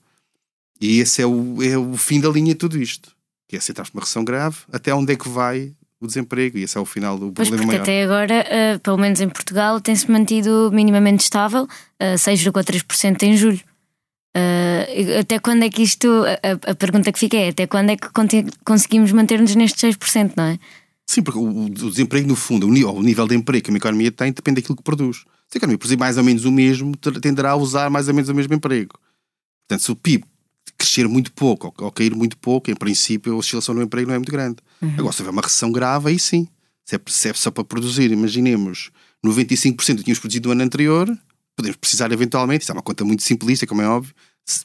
E 0.81 0.99
esse 0.99 1.23
é 1.23 1.27
o, 1.27 1.63
é 1.63 1.79
o 1.79 1.97
fim 1.97 2.21
da 2.21 2.29
linha 2.29 2.53
de 2.53 2.59
tudo 2.59 2.81
isto. 2.81 3.15
Que 3.47 3.57
é 3.57 3.61
se 3.61 3.73
uma 3.73 4.01
recessão 4.01 4.25
grave, 4.25 4.57
até 4.73 4.93
onde 4.93 5.13
é 5.13 5.17
que 5.17 5.29
vai 5.29 5.73
o 6.01 6.07
desemprego? 6.07 6.59
E 6.59 6.65
esse 6.65 6.77
é 6.77 6.81
o 6.81 6.85
final 6.85 7.19
do 7.19 7.31
Pois 7.33 7.49
problema 7.49 7.73
maior. 7.73 7.83
até 7.83 8.03
agora, 8.03 8.45
uh, 8.45 8.79
pelo 8.81 8.99
menos 8.99 9.21
em 9.21 9.29
Portugal, 9.29 9.81
tem-se 9.81 10.11
mantido 10.11 10.71
minimamente 10.73 11.23
estável, 11.23 11.65
uh, 11.65 12.15
6,3% 12.17 13.23
em 13.23 13.37
julho. 13.37 13.61
Uh, 14.37 15.21
até 15.21 15.39
quando 15.39 15.63
é 15.63 15.71
que 15.71 15.83
isto. 15.83 16.09
A, 16.43 16.73
a, 16.73 16.75
pergunta 16.75 17.13
que 17.13 17.19
fica 17.21 17.37
é: 17.37 17.51
até 17.51 17.69
quando 17.69 17.91
é 17.91 17.97
que 17.97 18.09
conseguimos 18.65 19.13
manter-nos 19.13 19.55
nestes 19.55 19.97
6%, 19.97 20.33
não 20.37 20.45
é? 20.45 20.59
Sim, 21.07 21.23
porque 21.23 21.39
o, 21.39 21.65
o 21.67 21.71
desemprego, 21.71 22.27
no 22.27 22.37
fundo, 22.37 22.67
o 22.67 22.71
nível, 22.71 22.95
o 22.95 23.03
nível 23.03 23.27
de 23.27 23.35
emprego 23.35 23.65
que 23.65 23.71
uma 23.71 23.79
economia 23.79 24.11
tem 24.11 24.33
depende 24.33 24.61
daquilo 24.61 24.77
que 24.77 24.83
produz. 24.83 25.19
Se 25.49 25.57
a 25.57 25.59
economia 25.59 25.79
produzir 25.79 25.99
mais 25.99 26.17
ou 26.17 26.25
menos 26.25 26.45
o 26.45 26.53
mesmo, 26.53 26.97
tenderá 26.97 27.51
a 27.53 27.57
usar 27.57 27.91
mais 27.91 28.09
ou 28.09 28.15
menos 28.15 28.29
o 28.29 28.35
mesmo 28.35 28.55
emprego. 28.55 28.99
Portanto, 29.67 29.85
se 29.85 29.93
o 29.93 29.97
PIB 29.97 30.25
crescer 30.77 31.07
muito 31.07 31.33
pouco 31.33 31.73
ou, 31.79 31.87
ou 31.87 31.93
cair 31.93 32.15
muito 32.15 32.37
pouco, 32.37 32.71
em 32.71 32.75
princípio 32.75 33.33
a 33.33 33.37
oscilação 33.37 33.75
no 33.75 33.83
emprego 33.83 34.09
não 34.09 34.15
é 34.15 34.19
muito 34.19 34.33
grande. 34.33 34.57
Agora, 34.99 35.13
se 35.13 35.23
houver 35.23 35.33
uma 35.33 35.43
recessão 35.43 35.71
grave, 35.71 36.11
aí 36.11 36.19
sim. 36.19 36.49
Se 36.85 36.97
é, 36.97 37.01
se 37.07 37.29
é 37.29 37.35
só 37.35 37.51
para 37.51 37.65
produzir, 37.65 38.11
imaginemos, 38.11 38.91
95% 39.25 39.95
do 39.95 39.97
que 39.99 40.05
tínhamos 40.05 40.19
produzido 40.19 40.49
no 40.49 40.53
ano 40.53 40.63
anterior, 40.63 41.19
podemos 41.57 41.77
precisar 41.77 42.13
eventualmente, 42.13 42.63
isso 42.63 42.73
é 42.73 42.75
uma 42.75 42.83
conta 42.83 43.05
muito 43.05 43.23
simplista, 43.23 43.67
como 43.67 43.81
é 43.81 43.89
óbvio, 43.89 44.15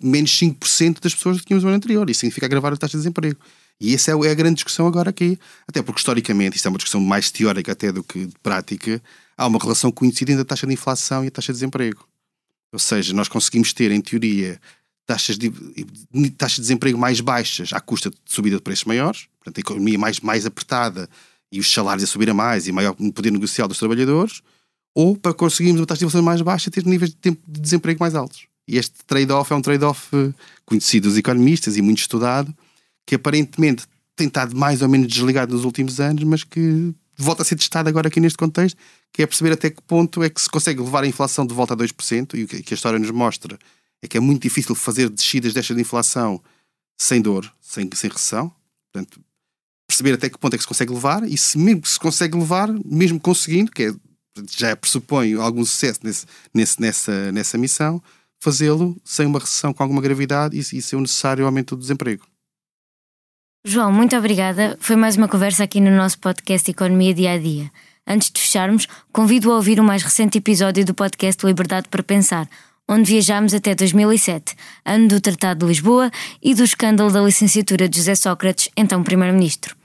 menos 0.01 0.31
5% 0.31 0.99
das 0.99 1.15
pessoas 1.15 1.39
que 1.39 1.45
tínhamos 1.45 1.63
no 1.63 1.69
ano 1.69 1.77
anterior. 1.77 2.09
Isso 2.09 2.21
significa 2.21 2.45
agravar 2.45 2.73
a 2.73 2.77
taxa 2.77 2.97
de 2.97 3.03
desemprego. 3.03 3.39
E 3.79 3.95
essa 3.95 4.11
é 4.11 4.13
é 4.13 4.31
a 4.31 4.35
grande 4.35 4.55
discussão 4.55 4.87
agora 4.87 5.09
aqui. 5.09 5.39
Até 5.67 5.81
porque, 5.81 5.99
historicamente, 5.99 6.57
isto 6.57 6.67
é 6.67 6.69
uma 6.69 6.77
discussão 6.77 6.99
mais 6.99 7.31
teórica 7.31 7.71
até 7.71 7.91
do 7.91 8.03
que 8.03 8.27
prática, 8.43 9.01
há 9.37 9.47
uma 9.47 9.57
relação 9.57 9.91
conhecida 9.91 10.31
entre 10.31 10.41
a 10.41 10.45
taxa 10.45 10.67
de 10.67 10.73
inflação 10.73 11.23
e 11.23 11.27
a 11.27 11.31
taxa 11.31 11.53
de 11.53 11.59
desemprego. 11.59 12.05
Ou 12.73 12.79
seja, 12.79 13.13
nós 13.13 13.27
conseguimos 13.27 13.71
ter, 13.71 13.89
em 13.91 14.01
teoria, 14.01 14.59
taxas 15.05 15.37
de, 15.37 15.49
taxas 16.37 16.57
de 16.57 16.61
desemprego 16.61 16.97
mais 16.97 17.21
baixas 17.21 17.73
à 17.73 17.79
custa 17.79 18.09
de 18.09 18.17
subida 18.25 18.57
de 18.57 18.61
preços 18.61 18.85
maiores, 18.85 19.27
portanto, 19.39 19.57
a 19.57 19.61
economia 19.61 19.97
mais, 19.97 20.19
mais 20.19 20.45
apertada 20.45 21.09
e 21.51 21.59
os 21.59 21.71
salários 21.71 22.03
a 22.03 22.07
subir 22.07 22.29
a 22.29 22.33
mais 22.33 22.67
e 22.67 22.71
maior 22.71 22.93
poder 22.93 23.31
negocial 23.31 23.67
dos 23.67 23.79
trabalhadores, 23.79 24.41
ou 24.93 25.15
para 25.15 25.33
conseguirmos 25.33 25.79
uma 25.79 25.87
taxa 25.87 25.99
de 25.99 26.05
inflação 26.05 26.23
mais 26.23 26.41
baixa, 26.41 26.69
ter 26.69 26.85
níveis 26.85 27.11
de, 27.11 27.31
de 27.31 27.59
desemprego 27.59 27.99
mais 27.99 28.13
altos. 28.13 28.45
E 28.67 28.77
este 28.77 28.93
trade-off 29.07 29.51
é 29.51 29.55
um 29.55 29.61
trade-off 29.61 30.15
eh, 30.15 30.31
conhecido 30.63 31.09
dos 31.09 31.17
economistas 31.17 31.75
e 31.75 31.81
muito 31.81 31.99
estudado, 31.99 32.53
que 33.09 33.15
aparentemente 33.15 33.87
tem 34.15 34.27
estado 34.27 34.55
mais 34.55 34.83
ou 34.83 34.87
menos 34.87 35.07
desligado 35.07 35.51
nos 35.51 35.65
últimos 35.65 35.99
anos, 35.99 36.23
mas 36.23 36.43
que 36.43 36.93
volta 37.17 37.41
a 37.41 37.45
ser 37.45 37.55
testado 37.55 37.89
agora 37.89 38.07
aqui 38.07 38.19
neste 38.19 38.37
contexto, 38.37 38.77
que 39.11 39.23
é 39.23 39.25
perceber 39.25 39.51
até 39.51 39.71
que 39.71 39.81
ponto 39.81 40.21
é 40.21 40.29
que 40.29 40.39
se 40.39 40.47
consegue 40.47 40.79
levar 40.79 41.03
a 41.03 41.07
inflação 41.07 41.43
de 41.43 41.51
volta 41.51 41.73
a 41.73 41.77
2%, 41.77 42.37
e 42.37 42.43
o 42.43 42.47
que 42.47 42.71
a 42.71 42.75
história 42.75 42.99
nos 42.99 43.09
mostra 43.09 43.57
é 43.99 44.07
que 44.07 44.15
é 44.15 44.19
muito 44.19 44.43
difícil 44.43 44.75
fazer 44.75 45.09
descidas 45.09 45.55
destas 45.55 45.75
de 45.75 45.81
inflação 45.81 46.39
sem 46.99 47.19
dor, 47.19 47.51
sem, 47.59 47.89
sem 47.95 48.11
recessão. 48.11 48.53
Portanto, 48.93 49.19
perceber 49.87 50.13
até 50.13 50.29
que 50.29 50.37
ponto 50.37 50.53
é 50.53 50.57
que 50.57 50.63
se 50.63 50.67
consegue 50.67 50.93
levar, 50.93 51.27
e 51.27 51.35
se 51.35 51.57
mesmo 51.57 51.83
se 51.87 51.99
consegue 51.99 52.37
levar, 52.37 52.69
mesmo 52.85 53.19
conseguindo, 53.19 53.71
que 53.71 53.85
é, 53.85 53.93
já 54.55 54.75
pressupõe 54.75 55.33
algum 55.33 55.65
sucesso 55.65 56.01
nesse, 56.03 56.27
nesse, 56.53 56.79
nessa, 56.79 57.31
nessa 57.31 57.57
missão, 57.57 58.03
fazê-lo 58.39 58.95
sem 59.03 59.25
uma 59.25 59.39
recessão 59.39 59.73
com 59.73 59.81
alguma 59.81 59.99
gravidade 59.99 60.55
e, 60.55 60.61
e 60.61 60.95
o 60.95 61.01
necessário 61.01 61.43
aumento 61.43 61.75
do 61.75 61.81
desemprego. 61.81 62.28
João, 63.65 63.91
muito 63.91 64.15
obrigada. 64.15 64.77
Foi 64.79 64.95
mais 64.95 65.17
uma 65.17 65.27
conversa 65.27 65.65
aqui 65.65 65.81
no 65.81 65.91
nosso 65.91 66.17
podcast 66.19 66.71
Economia 66.71 67.13
Dia 67.13 67.33
a 67.33 67.37
Dia. 67.37 67.69
Antes 68.07 68.31
de 68.31 68.39
fecharmos, 68.39 68.87
convido 69.11 69.51
a 69.51 69.55
ouvir 69.55 69.81
o 69.81 69.83
mais 69.83 70.01
recente 70.01 70.37
episódio 70.37 70.85
do 70.85 70.93
podcast 70.93 71.45
Liberdade 71.45 71.89
para 71.89 72.01
Pensar, 72.01 72.47
onde 72.87 73.11
viajámos 73.11 73.53
até 73.53 73.75
2007, 73.75 74.55
ano 74.85 75.09
do 75.09 75.19
Tratado 75.19 75.59
de 75.59 75.65
Lisboa 75.65 76.09
e 76.41 76.55
do 76.55 76.63
escândalo 76.63 77.11
da 77.11 77.21
licenciatura 77.21 77.89
de 77.89 77.97
José 77.97 78.15
Sócrates, 78.15 78.69
então 78.77 79.03
Primeiro-Ministro. 79.03 79.78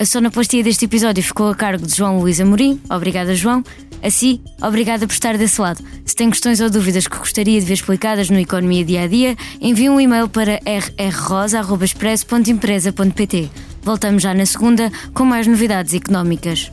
A 0.00 0.04
sonoplastia 0.04 0.62
deste 0.62 0.84
episódio 0.84 1.24
ficou 1.24 1.50
a 1.50 1.56
cargo 1.56 1.84
de 1.84 1.96
João 1.96 2.20
Luís 2.20 2.40
Amorim. 2.40 2.80
Obrigada, 2.88 3.34
João. 3.34 3.64
Assim, 4.00 4.40
obrigada 4.62 5.08
por 5.08 5.12
estar 5.12 5.36
desse 5.36 5.60
lado. 5.60 5.82
Se 6.04 6.14
tem 6.14 6.30
questões 6.30 6.60
ou 6.60 6.70
dúvidas 6.70 7.08
que 7.08 7.18
gostaria 7.18 7.58
de 7.58 7.66
ver 7.66 7.74
explicadas 7.74 8.30
no 8.30 8.38
Economia 8.38 8.84
Dia 8.84 9.02
a 9.02 9.08
Dia, 9.08 9.36
envie 9.60 9.90
um 9.90 10.00
e-mail 10.00 10.28
para 10.28 10.60
rrrosa.expresso.empresa.pt. 10.64 13.50
Voltamos 13.82 14.22
já 14.22 14.32
na 14.32 14.46
segunda 14.46 14.92
com 15.12 15.24
mais 15.24 15.48
novidades 15.48 15.94
económicas. 15.94 16.70